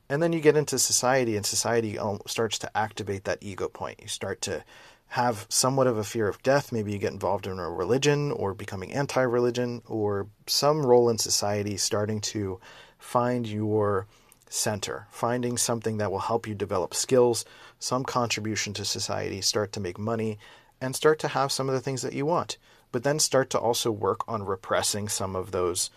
And 0.08 0.22
then 0.22 0.32
you 0.32 0.40
get 0.40 0.56
into 0.56 0.78
society, 0.78 1.36
and 1.36 1.44
society 1.44 1.98
um, 1.98 2.18
starts 2.26 2.58
to 2.60 2.76
activate 2.76 3.24
that 3.24 3.42
ego 3.42 3.68
point. 3.68 4.00
You 4.00 4.08
start 4.08 4.40
to 4.42 4.64
have 5.08 5.46
somewhat 5.48 5.86
of 5.86 5.96
a 5.96 6.04
fear 6.04 6.28
of 6.28 6.42
death. 6.42 6.70
Maybe 6.70 6.92
you 6.92 6.98
get 6.98 7.12
involved 7.12 7.46
in 7.46 7.58
a 7.58 7.70
religion 7.70 8.30
or 8.30 8.52
becoming 8.52 8.92
anti 8.92 9.22
religion 9.22 9.82
or 9.86 10.28
some 10.46 10.84
role 10.84 11.08
in 11.08 11.18
society 11.18 11.76
starting 11.76 12.20
to 12.20 12.60
find 12.98 13.46
your 13.46 14.06
center, 14.50 15.06
finding 15.10 15.56
something 15.56 15.96
that 15.98 16.10
will 16.10 16.18
help 16.18 16.46
you 16.46 16.54
develop 16.54 16.94
skills, 16.94 17.44
some 17.78 18.04
contribution 18.04 18.72
to 18.74 18.84
society, 18.84 19.40
start 19.40 19.72
to 19.72 19.80
make 19.80 19.98
money, 19.98 20.38
and 20.80 20.94
start 20.94 21.18
to 21.18 21.28
have 21.28 21.52
some 21.52 21.68
of 21.68 21.74
the 21.74 21.80
things 21.80 22.02
that 22.02 22.12
you 22.12 22.26
want. 22.26 22.58
But 22.92 23.02
then 23.02 23.18
start 23.18 23.50
to 23.50 23.58
also 23.58 23.90
work 23.90 24.20
on 24.28 24.44
repressing 24.44 25.08
some 25.08 25.36
of 25.36 25.50
those 25.50 25.90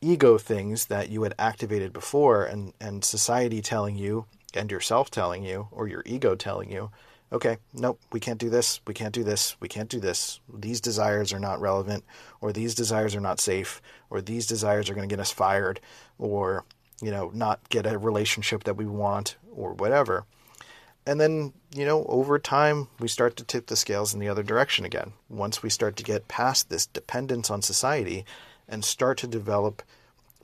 ego 0.00 0.38
things 0.38 0.86
that 0.86 1.08
you 1.08 1.22
had 1.22 1.34
activated 1.38 1.92
before 1.92 2.44
and, 2.44 2.72
and 2.80 3.04
society 3.04 3.60
telling 3.60 3.96
you 3.96 4.26
and 4.54 4.70
yourself 4.70 5.10
telling 5.10 5.42
you 5.42 5.68
or 5.70 5.88
your 5.88 6.02
ego 6.06 6.34
telling 6.34 6.70
you 6.70 6.90
okay, 7.30 7.58
nope, 7.74 8.00
we 8.12 8.20
can't 8.20 8.38
do 8.38 8.48
this, 8.48 8.80
we 8.86 8.94
can't 8.94 9.14
do 9.14 9.22
this, 9.22 9.56
we 9.60 9.68
can't 9.68 9.88
do 9.88 10.00
this. 10.00 10.40
These 10.52 10.80
desires 10.80 11.32
are 11.32 11.40
not 11.40 11.60
relevant, 11.60 12.04
or 12.40 12.52
these 12.52 12.74
desires 12.74 13.14
are 13.14 13.20
not 13.20 13.40
safe, 13.40 13.82
or 14.10 14.20
these 14.20 14.46
desires 14.46 14.88
are 14.88 14.94
going 14.94 15.08
to 15.08 15.12
get 15.12 15.20
us 15.20 15.30
fired, 15.30 15.80
or, 16.18 16.64
you 17.02 17.10
know, 17.10 17.30
not 17.34 17.68
get 17.68 17.86
a 17.86 17.98
relationship 17.98 18.64
that 18.64 18.76
we 18.76 18.86
want, 18.86 19.36
or 19.52 19.74
whatever. 19.74 20.24
And 21.06 21.20
then, 21.20 21.52
you 21.74 21.86
know, 21.86 22.04
over 22.04 22.38
time, 22.38 22.88
we 22.98 23.08
start 23.08 23.36
to 23.36 23.44
tip 23.44 23.66
the 23.66 23.76
scales 23.76 24.12
in 24.12 24.20
the 24.20 24.28
other 24.28 24.42
direction 24.42 24.84
again. 24.84 25.12
Once 25.28 25.62
we 25.62 25.70
start 25.70 25.96
to 25.96 26.04
get 26.04 26.28
past 26.28 26.68
this 26.68 26.86
dependence 26.86 27.50
on 27.50 27.62
society 27.62 28.24
and 28.68 28.84
start 28.84 29.16
to 29.18 29.26
develop, 29.26 29.82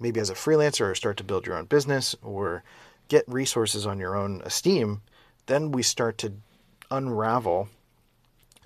maybe 0.00 0.20
as 0.20 0.30
a 0.30 0.34
freelancer, 0.34 0.90
or 0.90 0.94
start 0.94 1.16
to 1.18 1.24
build 1.24 1.46
your 1.46 1.56
own 1.56 1.66
business, 1.66 2.16
or 2.22 2.62
get 3.08 3.28
resources 3.28 3.86
on 3.86 3.98
your 3.98 4.16
own 4.16 4.40
esteem, 4.44 5.02
then 5.46 5.70
we 5.70 5.82
start 5.82 6.16
to 6.16 6.32
unravel 6.90 7.68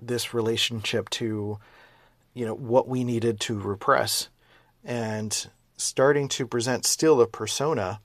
this 0.01 0.33
relationship 0.33 1.11
to 1.11 1.59
you 2.35 2.47
know 2.47 2.55
what 2.55 2.89
we 2.89 3.05
needed 3.05 3.41
to 3.41 3.59
repress. 3.59 4.29
And 4.85 5.49
starting 5.77 6.29
to 6.29 6.47
present 6.47 6.85
still 6.85 7.21
a 7.21 7.27
persona 7.27 8.01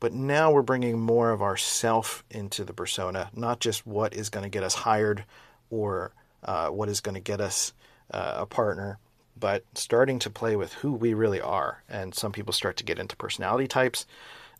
but 0.00 0.12
now 0.12 0.52
we're 0.52 0.62
bringing 0.62 0.98
more 0.98 1.30
of 1.30 1.42
ourself 1.42 2.24
into 2.30 2.64
the 2.64 2.72
persona 2.72 3.28
not 3.34 3.60
just 3.60 3.86
what 3.86 4.14
is 4.14 4.30
going 4.30 4.44
to 4.44 4.48
get 4.48 4.62
us 4.62 4.74
hired 4.74 5.24
or 5.68 6.12
uh, 6.44 6.68
what 6.68 6.88
is 6.88 7.00
going 7.00 7.14
to 7.14 7.20
get 7.20 7.40
us 7.40 7.74
uh, 8.12 8.36
a 8.38 8.46
partner 8.46 8.98
but 9.38 9.64
starting 9.74 10.18
to 10.20 10.30
play 10.30 10.56
with 10.56 10.72
who 10.74 10.92
we 10.92 11.14
really 11.14 11.40
are. 11.40 11.82
And 11.88 12.14
some 12.14 12.32
people 12.32 12.52
start 12.52 12.76
to 12.78 12.84
get 12.84 12.98
into 12.98 13.16
personality 13.16 13.66
types 13.66 14.06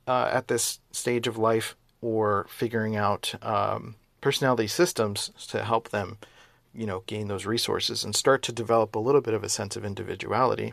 uh, 0.07 0.31
at 0.33 0.49
this 0.49 0.81
stage 0.93 1.27
of 1.27 1.39
life 1.39 1.77
or 2.01 2.47
figuring 2.49 2.97
out 2.97 3.35
um, 3.43 3.97
personality 4.21 4.67
systems 4.67 5.31
to 5.49 5.65
help 5.65 5.91
them, 5.91 6.19
you 6.75 6.87
know, 6.87 7.03
gain 7.07 7.29
those 7.29 7.47
resources 7.47 8.05
and 8.05 8.15
start 8.15 8.43
to 8.43 8.53
develop 8.53 8.95
a 8.95 9.01
little 9.01 9.21
bit 9.21 9.35
of 9.35 9.45
a 9.45 9.49
sense 9.49 9.77
of 9.77 9.85
individuality. 9.85 10.73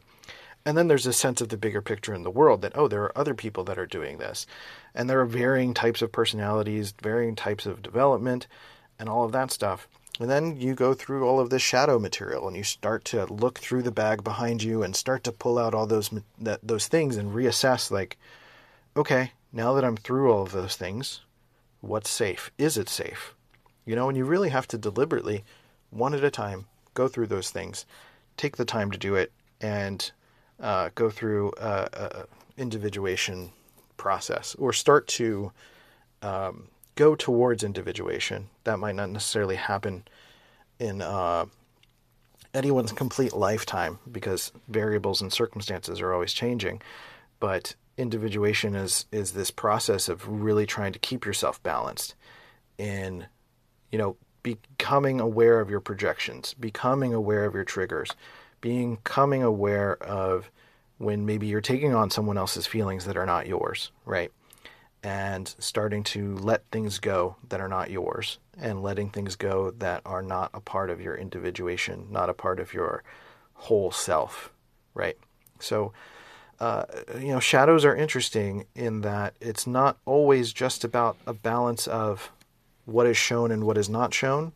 And 0.66 0.78
then 0.78 0.88
there's 0.88 1.06
a 1.06 1.14
sense 1.14 1.42
of 1.42 1.50
the 1.50 1.58
bigger 1.58 1.82
picture 1.82 2.14
in 2.14 2.24
the 2.24 2.32
world 2.32 2.62
that, 2.62 2.76
oh, 2.76 2.88
there 2.88 3.04
are 3.04 3.18
other 3.18 3.36
people 3.36 3.64
that 3.66 3.78
are 3.78 3.86
doing 3.86 4.18
this. 4.18 4.48
And 4.96 5.10
there 5.10 5.20
are 5.20 5.26
varying 5.26 5.76
types 5.76 6.02
of 6.02 6.12
personalities, 6.12 6.94
varying 7.02 7.36
types 7.36 7.68
of 7.68 7.84
development, 7.84 8.48
and 8.98 9.08
all 9.08 9.26
of 9.26 9.32
that 9.34 9.52
stuff. 9.52 9.88
And 10.20 10.30
then 10.30 10.60
you 10.60 10.74
go 10.74 10.94
through 10.94 11.28
all 11.28 11.40
of 11.40 11.50
this 11.50 11.62
shadow 11.62 12.00
material 12.00 12.48
and 12.48 12.56
you 12.56 12.64
start 12.64 13.04
to 13.06 13.26
look 13.26 13.60
through 13.60 13.84
the 13.84 13.92
bag 13.92 14.24
behind 14.24 14.64
you 14.64 14.82
and 14.82 14.96
start 14.96 15.24
to 15.26 15.32
pull 15.32 15.60
out 15.60 15.74
all 15.74 15.86
those 15.86 16.10
that, 16.40 16.62
those 16.64 16.88
things 16.88 17.18
and 17.18 17.34
reassess 17.34 17.92
like 17.92 18.18
okay, 18.96 19.34
now 19.52 19.74
that 19.74 19.84
I'm 19.84 19.98
through 19.98 20.32
all 20.32 20.44
of 20.44 20.54
those 20.54 20.78
things, 20.78 21.20
what's 21.82 22.10
safe? 22.10 22.50
Is 22.58 22.78
it 22.78 22.88
safe? 22.88 23.35
You 23.86 23.96
know, 23.96 24.10
and 24.10 24.18
you 24.18 24.26
really 24.26 24.50
have 24.50 24.68
to 24.70 24.78
deliberately, 24.78 25.44
one 25.92 26.14
at 26.14 26.24
a 26.24 26.32
time, 26.32 26.66
go 26.94 27.08
through 27.08 27.28
those 27.28 27.52
things, 27.52 27.86
take 28.38 28.58
the 28.58 28.66
time 28.66 28.92
to 28.92 28.98
do 28.98 29.16
it, 29.16 29.32
and 29.62 30.12
uh, 30.60 30.90
go 30.96 31.10
through 31.10 31.54
a, 31.60 31.90
a, 31.94 32.26
individuation 32.58 33.52
process, 33.98 34.56
or 34.56 34.74
start 34.74 35.08
to 35.08 35.52
um, 36.22 36.68
go 36.96 37.16
towards 37.16 37.64
individuation. 37.64 38.48
That 38.64 38.80
might 38.80 38.96
not 38.96 39.10
necessarily 39.10 39.56
happen 39.56 40.04
in 40.80 41.02
uh, 41.02 41.46
anyone's 42.54 42.92
complete 42.92 43.34
lifetime 43.34 44.00
because 44.12 44.52
variables 44.68 45.22
and 45.22 45.32
circumstances 45.32 46.02
are 46.02 46.14
always 46.14 46.34
changing, 46.34 46.82
but 47.40 47.76
individuation 47.98 48.76
is 48.76 49.06
is 49.12 49.34
this 49.34 49.52
process 49.52 50.10
of 50.10 50.28
really 50.28 50.66
trying 50.66 50.92
to 50.94 51.00
keep 51.00 51.26
yourself 51.26 51.62
balanced 51.64 52.16
in 52.78 53.26
you 53.92 53.98
know, 53.98 54.18
becoming 54.44 55.20
aware 55.20 55.60
of 55.60 55.70
your 55.70 55.80
projections, 55.80 56.54
becoming 56.54 57.14
aware 57.14 57.46
of 57.46 57.56
your 57.56 57.64
triggers, 57.64 58.12
becoming 58.62 59.42
aware 59.42 59.96
of 60.04 60.52
when 60.98 61.26
maybe 61.26 61.48
you're 61.48 61.62
taking 61.62 61.94
on 61.94 62.10
someone 62.10 62.38
else's 62.38 62.68
feelings 62.68 63.06
that 63.06 63.18
are 63.18 63.26
not 63.26 63.48
yours, 63.48 63.92
right? 64.06 64.32
And 65.04 65.54
starting 65.60 66.04
to 66.06 66.36
let 66.38 66.64
things 66.72 67.00
go 67.00 67.36
that 67.50 67.60
are 67.60 67.68
not 67.68 67.90
yours 67.90 68.38
and 68.60 68.82
letting 68.82 69.10
things 69.10 69.36
go 69.36 69.72
that 69.72 70.02
are 70.06 70.22
not 70.22 70.52
a 70.54 70.60
part 70.60 70.90
of 70.90 71.02
your 71.02 71.16
individuation, 71.16 72.08
not 72.10 72.30
a 72.30 72.34
part 72.34 72.60
of 72.60 72.74
your 72.74 73.04
whole 73.54 73.92
self, 73.92 74.52
right? 74.94 75.18
So, 75.60 75.92
uh, 76.60 76.86
you 77.20 77.30
know, 77.30 77.40
shadows 77.40 77.84
are 77.84 77.96
interesting 77.96 78.66
in 78.76 79.02
that 79.02 79.36
it's 79.42 79.68
not 79.68 79.98
always 80.06 80.54
just 80.54 80.84
about 80.84 81.18
a 81.28 81.34
balance 81.34 81.88
of 81.88 82.32
what 82.86 83.08
is 83.08 83.18
shown 83.18 83.52
and 83.52 83.64
what 83.64 83.78
is 83.78 83.90
not 83.90 84.14
shown. 84.14 84.54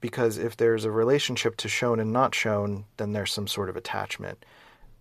Because 0.00 0.38
if 0.38 0.56
there's 0.56 0.84
a 0.84 0.90
relationship 0.90 1.56
to 1.58 1.68
shown 1.68 2.00
and 2.00 2.12
not 2.12 2.34
shown, 2.34 2.84
then 2.96 3.12
there's 3.12 3.32
some 3.32 3.46
sort 3.46 3.68
of 3.68 3.76
attachment. 3.76 4.44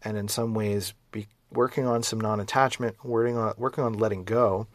And 0.04 0.18
in 0.18 0.28
some 0.28 0.54
ways, 0.54 0.94
be 1.12 1.28
working 1.52 1.86
on 1.86 2.04
some 2.04 2.20
non 2.20 2.40
attachment, 2.40 3.04
working 3.04 3.38
on, 3.38 3.54
working 3.58 3.84
on 3.84 3.94
letting 3.94 4.24
go, 4.24 4.68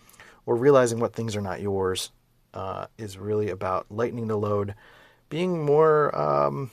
or 0.44 0.56
realizing 0.56 1.00
what 1.00 1.14
things 1.14 1.36
are 1.36 1.40
not 1.40 1.60
yours 1.60 2.10
uh, 2.54 2.86
is 2.98 3.18
really 3.18 3.50
about 3.50 3.86
lightening 3.90 4.28
the 4.28 4.36
load, 4.36 4.74
being 5.28 5.64
more 5.64 6.16
um, 6.18 6.70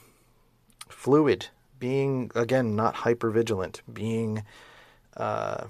fluid, 0.88 1.48
being, 1.78 2.30
again, 2.34 2.74
not 2.74 2.94
hyper 2.94 3.30
vigilant, 3.30 3.82
being 3.92 4.44
uh, 5.16 5.64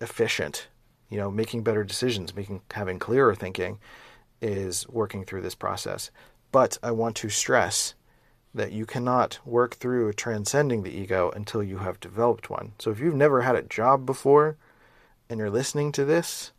efficient, 0.00 0.68
You 1.08 1.18
know, 1.18 1.30
making 1.30 1.62
better 1.62 1.84
decisions, 1.84 2.34
making 2.34 2.62
having 2.72 2.98
clearer 2.98 3.34
thinking 3.34 3.78
is 4.40 4.88
working 4.88 5.24
through 5.24 5.42
this 5.42 5.54
process. 5.54 6.10
But 6.52 6.78
I 6.82 6.90
want 6.90 7.16
to 7.16 7.28
stress 7.28 7.94
that 8.54 8.72
you 8.72 8.86
cannot 8.86 9.38
work 9.44 9.76
through 9.76 10.12
transcending 10.14 10.82
the 10.82 10.90
ego 10.90 11.30
until 11.34 11.62
you 11.62 11.78
have 11.78 12.00
developed 12.00 12.50
one. 12.50 12.72
So 12.78 12.90
if 12.90 12.98
you've 12.98 13.14
never 13.14 13.42
had 13.42 13.56
a 13.56 13.62
job 13.62 14.06
before 14.06 14.56
and 15.28 15.38
you're 15.38 15.50
listening 15.50 15.92
to 15.92 16.04
this, 16.04 16.52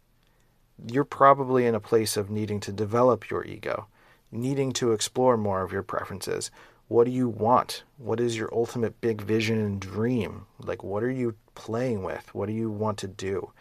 you're 0.88 1.04
probably 1.04 1.66
in 1.66 1.76
a 1.76 1.80
place 1.80 2.16
of 2.16 2.30
needing 2.30 2.60
to 2.62 2.72
develop 2.72 3.30
your 3.30 3.44
ego, 3.44 3.88
needing 4.32 4.72
to 4.74 4.94
explore 4.94 5.36
more 5.36 5.62
of 5.62 5.72
your 5.72 5.84
preferences. 5.84 6.52
What 6.88 7.06
do 7.06 7.12
you 7.12 7.28
want? 7.28 7.84
What 7.98 8.20
is 8.20 8.38
your 8.38 8.50
ultimate 8.54 9.02
big 9.02 9.22
vision 9.22 9.60
and 9.60 9.80
dream? 9.80 10.46
Like, 10.60 10.84
what 10.84 11.04
are 11.04 11.12
you 11.12 11.36
playing 11.54 12.04
with? 12.04 12.34
What 12.34 12.48
do 12.48 12.54
you 12.54 12.72
want 12.72 12.98
to 13.00 13.08
do? 13.08 13.52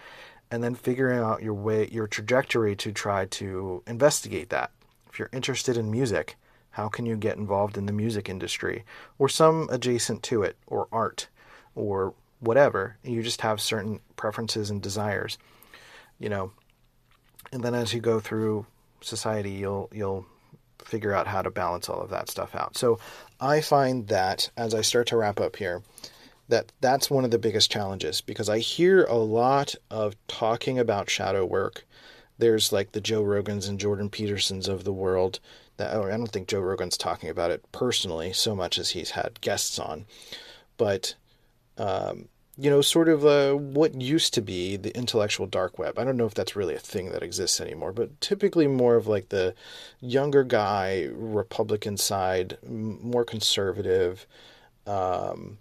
And 0.50 0.64
then 0.64 0.74
figuring 0.74 1.18
out 1.18 1.42
your 1.42 1.54
way, 1.54 1.88
your 1.92 2.06
trajectory 2.06 2.74
to 2.76 2.92
try 2.92 3.26
to 3.26 3.82
investigate 3.86 4.48
that. 4.50 4.70
If 5.10 5.18
you're 5.18 5.30
interested 5.32 5.76
in 5.76 5.90
music, 5.90 6.36
how 6.70 6.88
can 6.88 7.06
you 7.06 7.16
get 7.16 7.36
involved 7.36 7.76
in 7.76 7.86
the 7.86 7.92
music 7.92 8.28
industry 8.28 8.84
or 9.18 9.28
some 9.28 9.68
adjacent 9.70 10.22
to 10.24 10.42
it 10.42 10.56
or 10.66 10.88
art 10.92 11.28
or 11.74 12.14
whatever? 12.40 12.96
You 13.02 13.22
just 13.22 13.40
have 13.42 13.60
certain 13.60 14.00
preferences 14.16 14.70
and 14.70 14.80
desires, 14.80 15.38
you 16.18 16.28
know, 16.28 16.52
and 17.52 17.62
then 17.62 17.74
as 17.74 17.92
you 17.92 18.00
go 18.00 18.20
through 18.20 18.66
society, 19.00 19.50
you'll 19.50 19.88
you'll 19.92 20.26
figure 20.84 21.14
out 21.14 21.26
how 21.26 21.42
to 21.42 21.50
balance 21.50 21.88
all 21.88 22.00
of 22.00 22.10
that 22.10 22.30
stuff 22.30 22.54
out. 22.54 22.76
So 22.76 22.98
I 23.40 23.60
find 23.60 24.08
that 24.08 24.50
as 24.56 24.74
I 24.74 24.80
start 24.80 25.08
to 25.08 25.16
wrap 25.16 25.40
up 25.40 25.56
here, 25.56 25.82
that 26.48 26.72
that's 26.80 27.10
one 27.10 27.24
of 27.24 27.30
the 27.30 27.38
biggest 27.38 27.70
challenges 27.70 28.20
because 28.20 28.48
I 28.48 28.58
hear 28.58 29.04
a 29.04 29.16
lot 29.16 29.74
of 29.90 30.16
talking 30.26 30.78
about 30.78 31.10
shadow 31.10 31.44
work. 31.44 31.86
There's 32.38 32.72
like 32.72 32.92
the 32.92 33.00
Joe 33.00 33.22
Rogans 33.22 33.68
and 33.68 33.80
Jordan 33.80 34.10
Petersons 34.10 34.68
of 34.68 34.84
the 34.84 34.92
world. 34.92 35.40
That 35.76 35.94
I 35.94 36.16
don't 36.16 36.26
think 36.30 36.48
Joe 36.48 36.60
Rogan's 36.60 36.96
talking 36.96 37.30
about 37.30 37.50
it 37.50 37.64
personally 37.70 38.32
so 38.32 38.56
much 38.56 38.78
as 38.78 38.90
he's 38.90 39.10
had 39.10 39.40
guests 39.40 39.78
on, 39.78 40.06
but 40.76 41.14
um, 41.76 42.28
you 42.60 42.70
know, 42.70 42.80
sort 42.80 43.08
of 43.08 43.24
uh, 43.24 43.52
what 43.54 44.00
used 44.00 44.34
to 44.34 44.40
be 44.42 44.76
the 44.76 44.94
intellectual 44.96 45.46
dark 45.46 45.78
web. 45.78 45.96
I 45.96 46.02
don't 46.02 46.16
know 46.16 46.26
if 46.26 46.34
that's 46.34 46.56
really 46.56 46.74
a 46.74 46.80
thing 46.80 47.12
that 47.12 47.22
exists 47.22 47.60
anymore, 47.60 47.92
but 47.92 48.20
typically 48.20 48.66
more 48.66 48.96
of 48.96 49.06
like 49.06 49.28
the 49.28 49.54
younger 50.00 50.42
guy, 50.42 51.08
Republican 51.12 51.96
side, 51.96 52.58
more 52.66 53.24
conservative 53.24 54.26
um, 54.88 55.58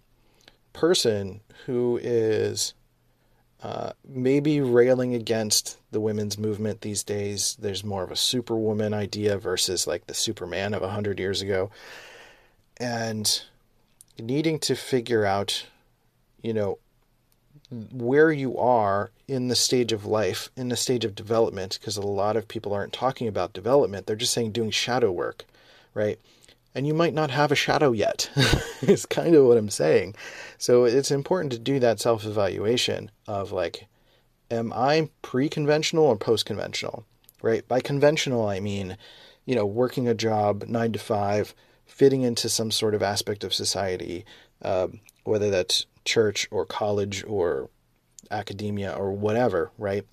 person 0.79 1.41
who 1.65 1.99
is 2.01 2.73
uh, 3.63 3.91
maybe 4.07 4.61
railing 4.61 5.15
against 5.15 5.79
the 5.91 5.99
women's 5.99 6.37
movement 6.37 6.81
these 6.81 7.03
days. 7.03 7.57
There's 7.59 7.83
more 7.83 8.03
of 8.03 8.11
a 8.11 8.15
superwoman 8.15 8.93
idea 8.93 9.37
versus 9.37 9.87
like 9.87 10.05
the 10.05 10.13
Superman 10.13 10.73
of 10.75 10.83
a 10.83 10.89
hundred 10.89 11.19
years 11.19 11.41
ago, 11.41 11.71
and 12.79 13.41
needing 14.19 14.59
to 14.59 14.75
figure 14.75 15.25
out, 15.25 15.65
you 16.41 16.53
know, 16.53 16.77
where 17.91 18.31
you 18.31 18.57
are 18.57 19.09
in 19.27 19.47
the 19.47 19.55
stage 19.55 19.91
of 19.91 20.05
life, 20.05 20.49
in 20.55 20.69
the 20.69 20.77
stage 20.77 21.03
of 21.03 21.15
development, 21.15 21.77
because 21.79 21.97
a 21.97 22.01
lot 22.01 22.37
of 22.37 22.47
people 22.47 22.73
aren't 22.73 22.93
talking 22.93 23.27
about 23.27 23.53
development. 23.53 24.05
They're 24.05 24.15
just 24.15 24.33
saying 24.33 24.51
doing 24.51 24.71
shadow 24.71 25.11
work, 25.11 25.45
right? 25.93 26.19
And 26.77 26.85
you 26.85 26.93
might 26.93 27.15
not 27.15 27.31
have 27.31 27.51
a 27.51 27.55
shadow 27.55 27.91
yet, 27.91 28.29
is 28.83 29.07
kind 29.07 29.33
of 29.33 29.45
what 29.45 29.57
I'm 29.57 29.67
saying. 29.67 30.13
So 30.59 30.85
it's 30.85 31.09
important 31.09 31.51
to 31.53 31.57
do 31.57 31.79
that 31.79 31.99
self 31.99 32.23
evaluation 32.23 33.09
of 33.27 33.51
like, 33.51 33.87
am 34.51 34.71
I 34.71 35.09
pre 35.23 35.49
conventional 35.49 36.05
or 36.05 36.17
post 36.17 36.45
conventional, 36.45 37.03
right? 37.41 37.67
By 37.67 37.81
conventional, 37.81 38.47
I 38.47 38.59
mean, 38.59 38.95
you 39.43 39.55
know, 39.55 39.65
working 39.65 40.07
a 40.07 40.13
job 40.13 40.65
nine 40.67 40.91
to 40.91 40.99
five, 40.99 41.55
fitting 41.87 42.21
into 42.21 42.47
some 42.47 42.69
sort 42.69 42.93
of 42.93 43.01
aspect 43.01 43.43
of 43.43 43.55
society, 43.55 44.23
uh, 44.61 44.89
whether 45.23 45.49
that's 45.49 45.87
church 46.05 46.47
or 46.51 46.63
college 46.63 47.23
or 47.27 47.71
academia 48.29 48.91
or 48.91 49.13
whatever, 49.13 49.71
right? 49.79 50.05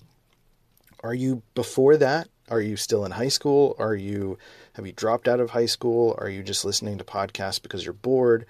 Are 1.03 1.13
you 1.13 1.43
before 1.53 1.95
that? 1.97 2.27
Are 2.49 2.61
you 2.61 2.77
still 2.77 3.05
in 3.05 3.11
high 3.11 3.29
school? 3.29 3.75
Are 3.79 3.95
you 3.95 4.37
have 4.73 4.85
you 4.85 4.93
dropped 4.93 5.27
out 5.27 5.39
of 5.39 5.51
high 5.51 5.65
school? 5.65 6.15
Are 6.19 6.29
you 6.29 6.43
just 6.43 6.65
listening 6.65 6.97
to 6.97 7.03
podcasts 7.03 7.61
because 7.61 7.83
you're 7.83 7.93
bored? 7.93 8.45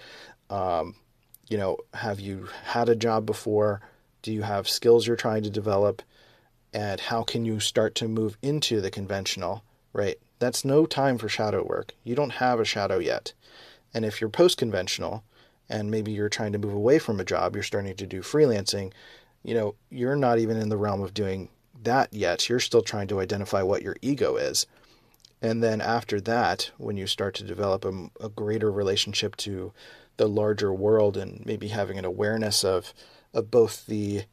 Um, 0.50 0.96
you 1.48 1.58
know, 1.58 1.78
have 1.94 2.20
you 2.20 2.50
had 2.64 2.90
a 2.90 2.96
job 2.96 3.26
before? 3.26 3.82
Do 4.22 4.34
you 4.34 4.42
have 4.42 4.68
skills 4.68 5.08
you're 5.08 5.16
trying 5.16 5.44
to 5.44 5.50
develop? 5.50 6.02
And 6.74 7.00
how 7.00 7.24
can 7.24 7.46
you 7.46 7.60
start 7.60 7.96
to 7.96 8.08
move 8.08 8.38
into 8.42 8.82
the 8.82 8.92
conventional, 8.92 9.64
right? 9.94 10.18
That's 10.40 10.66
no 10.66 10.86
time 10.86 11.18
for 11.18 11.30
shadow 11.30 11.64
work. 11.64 11.94
You 12.04 12.16
don't 12.16 12.34
have 12.34 12.60
a 12.60 12.66
shadow 12.66 12.98
yet. 12.98 13.34
And 13.94 14.04
if 14.04 14.20
you're 14.20 14.30
post 14.30 14.58
conventional, 14.58 15.24
and 15.70 15.90
maybe 15.90 16.12
you're 16.12 16.30
trying 16.30 16.52
to 16.52 16.60
move 16.60 16.74
away 16.74 17.00
from 17.00 17.20
a 17.20 17.26
job, 17.26 17.56
you're 17.56 17.64
starting 17.64 17.96
to 17.96 18.06
do 18.06 18.22
freelancing, 18.22 18.92
you 19.44 19.54
know, 19.54 19.76
you're 19.90 20.16
not 20.16 20.40
even 20.40 20.58
in 20.58 20.70
the 20.70 20.78
realm 20.78 21.02
of 21.02 21.14
doing 21.14 21.50
that 21.86 22.14
yet. 22.14 22.50
You're 22.50 22.60
still 22.60 22.82
trying 22.82 23.08
to 23.08 23.22
identify 23.22 23.62
what 23.62 23.82
your 23.82 23.96
ego 24.02 24.36
is. 24.36 24.68
And 25.42 25.64
then 25.64 25.82
after 25.82 26.20
that, 26.22 26.72
when 26.78 26.98
you 26.98 27.08
start 27.08 27.36
to 27.36 27.44
develop 27.44 27.86
a, 27.86 28.10
a 28.20 28.30
greater 28.30 28.72
relationship 28.72 29.36
to 29.38 29.74
the 30.18 30.28
larger 30.28 30.74
world 30.74 31.18
and 31.18 31.46
maybe 31.46 31.68
having 31.70 31.98
an 31.98 32.06
awareness 32.06 32.64
of, 32.64 32.94
of 33.34 33.52
both 33.52 33.86
the 33.86 34.24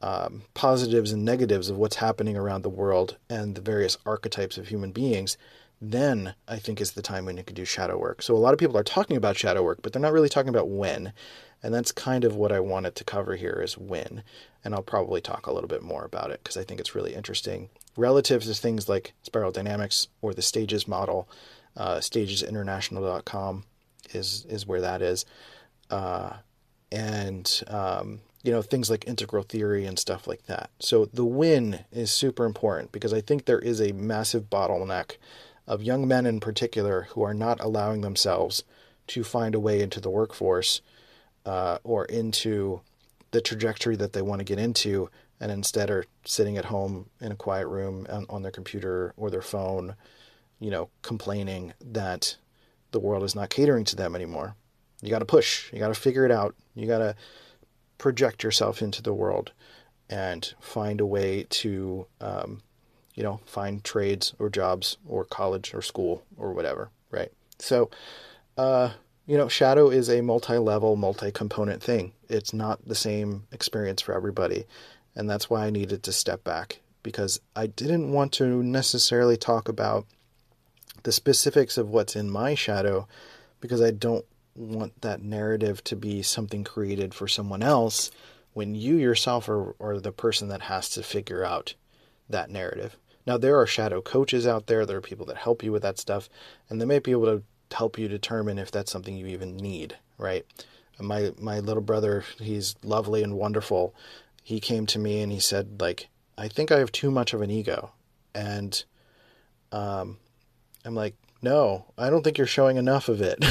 um, 0.00 0.42
positives 0.54 1.12
and 1.12 1.24
negatives 1.24 1.70
of 1.70 1.76
what's 1.76 1.96
happening 1.96 2.36
around 2.36 2.62
the 2.62 2.68
world 2.68 3.16
and 3.28 3.54
the 3.54 3.60
various 3.60 3.96
archetypes 4.04 4.58
of 4.58 4.68
human 4.68 4.92
beings, 4.92 5.36
then 5.80 6.34
I 6.46 6.58
think 6.58 6.80
is 6.80 6.92
the 6.92 7.02
time 7.02 7.24
when 7.24 7.36
you 7.36 7.42
can 7.42 7.54
do 7.54 7.64
shadow 7.64 7.98
work. 7.98 8.22
So 8.22 8.34
a 8.34 8.38
lot 8.38 8.52
of 8.52 8.58
people 8.58 8.76
are 8.76 8.84
talking 8.84 9.16
about 9.16 9.36
shadow 9.36 9.62
work, 9.62 9.80
but 9.82 9.92
they're 9.92 10.02
not 10.02 10.12
really 10.12 10.28
talking 10.28 10.50
about 10.50 10.68
when. 10.68 11.12
And 11.64 11.72
that's 11.72 11.92
kind 11.92 12.24
of 12.24 12.36
what 12.36 12.52
I 12.52 12.60
wanted 12.60 12.94
to 12.96 13.04
cover 13.04 13.36
here 13.36 13.62
is 13.64 13.78
when. 13.78 14.22
And 14.62 14.74
I'll 14.74 14.82
probably 14.82 15.22
talk 15.22 15.46
a 15.46 15.52
little 15.52 15.66
bit 15.66 15.82
more 15.82 16.04
about 16.04 16.30
it 16.30 16.40
because 16.42 16.58
I 16.58 16.62
think 16.62 16.78
it's 16.78 16.94
really 16.94 17.14
interesting. 17.14 17.70
Relative 17.96 18.42
to 18.42 18.52
things 18.52 18.86
like 18.86 19.14
spiral 19.22 19.50
dynamics 19.50 20.08
or 20.20 20.34
the 20.34 20.42
stages 20.42 20.86
model, 20.86 21.26
uh, 21.74 21.96
stagesinternational.com 21.96 23.64
is, 24.12 24.44
is 24.46 24.66
where 24.66 24.82
that 24.82 25.00
is. 25.00 25.24
Uh, 25.88 26.34
and, 26.92 27.62
um, 27.68 28.20
you 28.42 28.52
know, 28.52 28.60
things 28.60 28.90
like 28.90 29.08
integral 29.08 29.42
theory 29.42 29.86
and 29.86 29.98
stuff 29.98 30.26
like 30.26 30.44
that. 30.44 30.68
So 30.80 31.06
the 31.06 31.24
win 31.24 31.86
is 31.90 32.10
super 32.10 32.44
important 32.44 32.92
because 32.92 33.14
I 33.14 33.22
think 33.22 33.46
there 33.46 33.58
is 33.58 33.80
a 33.80 33.92
massive 33.92 34.50
bottleneck 34.50 35.12
of 35.66 35.82
young 35.82 36.06
men 36.06 36.26
in 36.26 36.40
particular 36.40 37.08
who 37.12 37.22
are 37.22 37.32
not 37.32 37.58
allowing 37.62 38.02
themselves 38.02 38.64
to 39.06 39.24
find 39.24 39.54
a 39.54 39.60
way 39.60 39.80
into 39.80 39.98
the 39.98 40.10
workforce 40.10 40.82
uh, 41.44 41.78
or 41.84 42.04
into 42.06 42.80
the 43.30 43.40
trajectory 43.40 43.96
that 43.96 44.12
they 44.12 44.22
want 44.22 44.40
to 44.40 44.44
get 44.44 44.58
into, 44.58 45.10
and 45.40 45.50
instead 45.50 45.90
are 45.90 46.04
sitting 46.24 46.56
at 46.56 46.66
home 46.66 47.10
in 47.20 47.32
a 47.32 47.36
quiet 47.36 47.66
room 47.66 48.06
on, 48.08 48.26
on 48.28 48.42
their 48.42 48.52
computer 48.52 49.12
or 49.16 49.30
their 49.30 49.42
phone, 49.42 49.96
you 50.60 50.70
know, 50.70 50.88
complaining 51.02 51.72
that 51.80 52.36
the 52.92 53.00
world 53.00 53.24
is 53.24 53.34
not 53.34 53.50
catering 53.50 53.84
to 53.84 53.96
them 53.96 54.14
anymore. 54.14 54.54
You 55.02 55.10
got 55.10 55.18
to 55.18 55.24
push. 55.24 55.72
You 55.72 55.80
got 55.80 55.88
to 55.88 55.94
figure 55.94 56.24
it 56.24 56.30
out. 56.30 56.54
You 56.74 56.86
got 56.86 56.98
to 56.98 57.16
project 57.98 58.42
yourself 58.42 58.80
into 58.80 59.02
the 59.02 59.12
world 59.12 59.52
and 60.08 60.54
find 60.60 61.00
a 61.00 61.06
way 61.06 61.46
to 61.50 62.06
um, 62.20 62.62
you 63.14 63.22
know, 63.22 63.40
find 63.46 63.82
trades 63.82 64.34
or 64.38 64.50
jobs 64.50 64.96
or 65.08 65.24
college 65.24 65.72
or 65.72 65.82
school 65.82 66.24
or 66.36 66.52
whatever, 66.52 66.90
right? 67.10 67.32
So, 67.58 67.90
uh, 68.58 68.90
you 69.26 69.38
know, 69.38 69.48
shadow 69.48 69.88
is 69.88 70.10
a 70.10 70.20
multi-level, 70.20 70.96
multi-component 70.96 71.82
thing. 71.82 72.12
It's 72.28 72.52
not 72.52 72.86
the 72.86 72.94
same 72.94 73.44
experience 73.52 74.02
for 74.02 74.14
everybody, 74.14 74.64
and 75.14 75.28
that's 75.28 75.48
why 75.48 75.66
I 75.66 75.70
needed 75.70 76.02
to 76.02 76.12
step 76.12 76.44
back 76.44 76.80
because 77.02 77.40
I 77.54 77.66
didn't 77.66 78.12
want 78.12 78.32
to 78.34 78.62
necessarily 78.62 79.36
talk 79.36 79.68
about 79.68 80.06
the 81.04 81.12
specifics 81.12 81.78
of 81.78 81.90
what's 81.90 82.16
in 82.16 82.30
my 82.30 82.54
shadow 82.54 83.06
because 83.60 83.80
I 83.80 83.90
don't 83.90 84.24
want 84.56 85.00
that 85.02 85.22
narrative 85.22 85.82
to 85.84 85.96
be 85.96 86.22
something 86.22 86.64
created 86.64 87.14
for 87.14 87.28
someone 87.28 87.62
else 87.62 88.10
when 88.52 88.74
you 88.74 88.96
yourself 88.96 89.48
are, 89.48 89.74
are 89.80 89.98
the 89.98 90.12
person 90.12 90.48
that 90.48 90.62
has 90.62 90.88
to 90.90 91.02
figure 91.02 91.44
out 91.44 91.74
that 92.28 92.50
narrative. 92.50 92.96
Now, 93.26 93.36
there 93.36 93.58
are 93.58 93.66
shadow 93.66 94.00
coaches 94.00 94.46
out 94.46 94.66
there, 94.66 94.86
there 94.86 94.98
are 94.98 95.02
people 95.02 95.26
that 95.26 95.38
help 95.38 95.62
you 95.62 95.72
with 95.72 95.82
that 95.82 95.98
stuff, 95.98 96.28
and 96.68 96.80
they 96.80 96.84
may 96.84 96.98
be 96.98 97.10
able 97.10 97.26
to 97.26 97.42
help 97.74 97.98
you 97.98 98.08
determine 98.08 98.58
if 98.58 98.70
that's 98.70 98.90
something 98.90 99.16
you 99.16 99.26
even 99.26 99.56
need, 99.56 99.96
right? 100.18 100.46
My 101.00 101.32
my 101.38 101.58
little 101.58 101.82
brother, 101.82 102.24
he's 102.38 102.76
lovely 102.82 103.22
and 103.22 103.34
wonderful. 103.34 103.94
He 104.42 104.60
came 104.60 104.86
to 104.86 104.98
me 104.98 105.20
and 105.20 105.32
he 105.32 105.40
said 105.40 105.80
like, 105.80 106.08
"I 106.38 106.48
think 106.48 106.70
I 106.70 106.78
have 106.78 106.92
too 106.92 107.10
much 107.10 107.34
of 107.34 107.42
an 107.42 107.50
ego." 107.50 107.92
And 108.34 108.82
um 109.72 110.18
I'm 110.84 110.94
like, 110.94 111.16
"No, 111.42 111.86
I 111.98 112.10
don't 112.10 112.22
think 112.22 112.38
you're 112.38 112.46
showing 112.46 112.76
enough 112.76 113.08
of 113.08 113.20
it." 113.20 113.44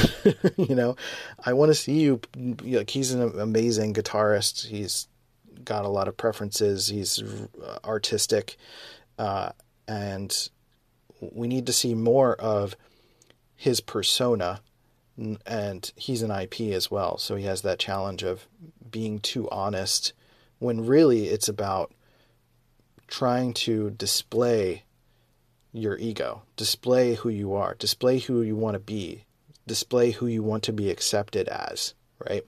you 0.56 0.74
know, 0.74 0.96
I 1.44 1.52
want 1.52 1.70
to 1.70 1.74
see 1.74 2.00
you 2.00 2.20
like 2.62 2.90
he's 2.90 3.12
an 3.12 3.38
amazing 3.38 3.92
guitarist. 3.92 4.66
He's 4.66 5.06
got 5.64 5.84
a 5.84 5.88
lot 5.88 6.08
of 6.08 6.16
preferences. 6.16 6.88
He's 6.88 7.22
artistic, 7.84 8.56
uh, 9.18 9.50
and 9.86 10.48
we 11.20 11.46
need 11.46 11.66
to 11.66 11.72
see 11.72 11.94
more 11.94 12.34
of 12.36 12.74
his 13.56 13.80
persona. 13.80 14.60
And 15.46 15.92
he's 15.94 16.22
an 16.22 16.32
IP 16.32 16.60
as 16.72 16.90
well, 16.90 17.18
so 17.18 17.36
he 17.36 17.44
has 17.44 17.62
that 17.62 17.78
challenge 17.78 18.24
of 18.24 18.48
being 18.90 19.20
too 19.20 19.48
honest 19.50 20.12
when 20.58 20.86
really 20.86 21.26
it's 21.26 21.48
about 21.48 21.92
trying 23.06 23.54
to 23.54 23.90
display 23.90 24.82
your 25.72 25.96
ego, 25.98 26.42
display 26.56 27.14
who 27.14 27.28
you 27.28 27.54
are, 27.54 27.74
display 27.74 28.18
who 28.18 28.42
you 28.42 28.56
want 28.56 28.74
to 28.74 28.80
be, 28.80 29.24
display 29.68 30.10
who 30.10 30.26
you 30.26 30.42
want 30.42 30.64
to 30.64 30.72
be 30.72 30.90
accepted 30.90 31.48
as, 31.48 31.94
right? 32.18 32.44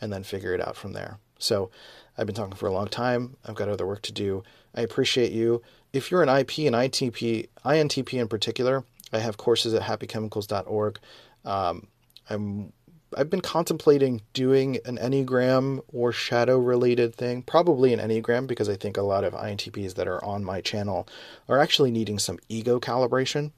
And 0.00 0.12
then 0.12 0.24
figure 0.24 0.54
it 0.54 0.60
out 0.60 0.76
from 0.76 0.92
there. 0.92 1.18
So 1.38 1.70
I've 2.18 2.26
been 2.26 2.34
talking 2.34 2.56
for 2.56 2.66
a 2.66 2.72
long 2.72 2.88
time. 2.88 3.36
I've 3.44 3.54
got 3.54 3.68
other 3.68 3.86
work 3.86 4.02
to 4.02 4.12
do. 4.12 4.42
I 4.74 4.80
appreciate 4.80 5.30
you. 5.30 5.62
If 5.92 6.10
you're 6.10 6.22
an 6.22 6.28
IP 6.28 6.58
and 6.58 6.74
ITP, 6.74 7.48
INTP 7.64 8.20
in 8.20 8.28
particular, 8.28 8.84
I 9.12 9.18
have 9.18 9.36
courses 9.36 9.74
at 9.74 9.82
happychemicals.org. 9.82 10.98
Um, 11.44 11.86
I'm 12.30 12.72
I've 13.16 13.30
been 13.30 13.40
contemplating 13.40 14.22
doing 14.32 14.78
an 14.84 14.96
Enneagram 14.96 15.82
or 15.92 16.12
shadow 16.12 16.58
related 16.58 17.14
thing, 17.14 17.42
probably 17.42 17.92
an 17.92 18.00
Enneagram, 18.00 18.46
because 18.46 18.68
I 18.68 18.76
think 18.76 18.96
a 18.96 19.02
lot 19.02 19.24
of 19.24 19.34
INTPs 19.34 19.94
that 19.94 20.08
are 20.08 20.24
on 20.24 20.44
my 20.44 20.60
channel 20.60 21.06
are 21.48 21.58
actually 21.58 21.90
needing 21.90 22.18
some 22.18 22.38
ego 22.48 22.80
calibration. 22.80 23.52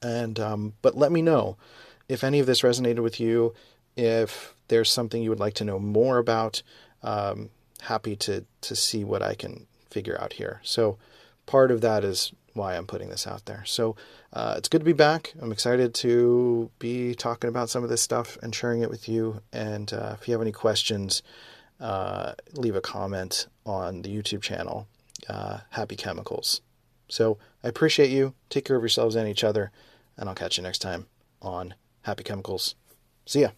And 0.00 0.38
um, 0.38 0.74
but 0.82 0.96
let 0.96 1.10
me 1.10 1.22
know 1.22 1.56
if 2.08 2.22
any 2.22 2.38
of 2.38 2.46
this 2.46 2.62
resonated 2.62 3.00
with 3.00 3.18
you. 3.18 3.54
If 3.96 4.54
there's 4.68 4.90
something 4.90 5.22
you 5.22 5.30
would 5.30 5.40
like 5.40 5.54
to 5.54 5.64
know 5.64 5.80
more 5.80 6.18
about, 6.18 6.62
um, 7.02 7.50
happy 7.82 8.14
to 8.16 8.44
to 8.60 8.76
see 8.76 9.02
what 9.02 9.22
I 9.22 9.34
can 9.34 9.66
figure 9.90 10.20
out 10.20 10.34
here. 10.34 10.60
So 10.62 10.98
part 11.46 11.70
of 11.70 11.80
that 11.80 12.04
is 12.04 12.32
why 12.58 12.76
I'm 12.76 12.86
putting 12.86 13.08
this 13.08 13.26
out 13.26 13.46
there. 13.46 13.64
So 13.64 13.96
uh, 14.32 14.54
it's 14.58 14.68
good 14.68 14.80
to 14.80 14.84
be 14.84 14.92
back. 14.92 15.32
I'm 15.40 15.52
excited 15.52 15.94
to 15.94 16.70
be 16.78 17.14
talking 17.14 17.48
about 17.48 17.70
some 17.70 17.82
of 17.82 17.88
this 17.88 18.02
stuff 18.02 18.36
and 18.42 18.54
sharing 18.54 18.82
it 18.82 18.90
with 18.90 19.08
you. 19.08 19.40
And 19.52 19.92
uh, 19.92 20.16
if 20.20 20.28
you 20.28 20.32
have 20.32 20.42
any 20.42 20.52
questions, 20.52 21.22
uh, 21.80 22.32
leave 22.52 22.76
a 22.76 22.80
comment 22.80 23.46
on 23.64 24.02
the 24.02 24.10
YouTube 24.10 24.42
channel, 24.42 24.86
uh, 25.28 25.60
Happy 25.70 25.96
Chemicals. 25.96 26.60
So 27.08 27.38
I 27.64 27.68
appreciate 27.68 28.10
you. 28.10 28.34
Take 28.50 28.64
care 28.64 28.76
of 28.76 28.82
yourselves 28.82 29.14
and 29.14 29.28
each 29.28 29.44
other. 29.44 29.70
And 30.16 30.28
I'll 30.28 30.34
catch 30.34 30.58
you 30.58 30.62
next 30.62 30.80
time 30.80 31.06
on 31.40 31.74
Happy 32.02 32.24
Chemicals. 32.24 32.74
See 33.24 33.42
ya. 33.42 33.50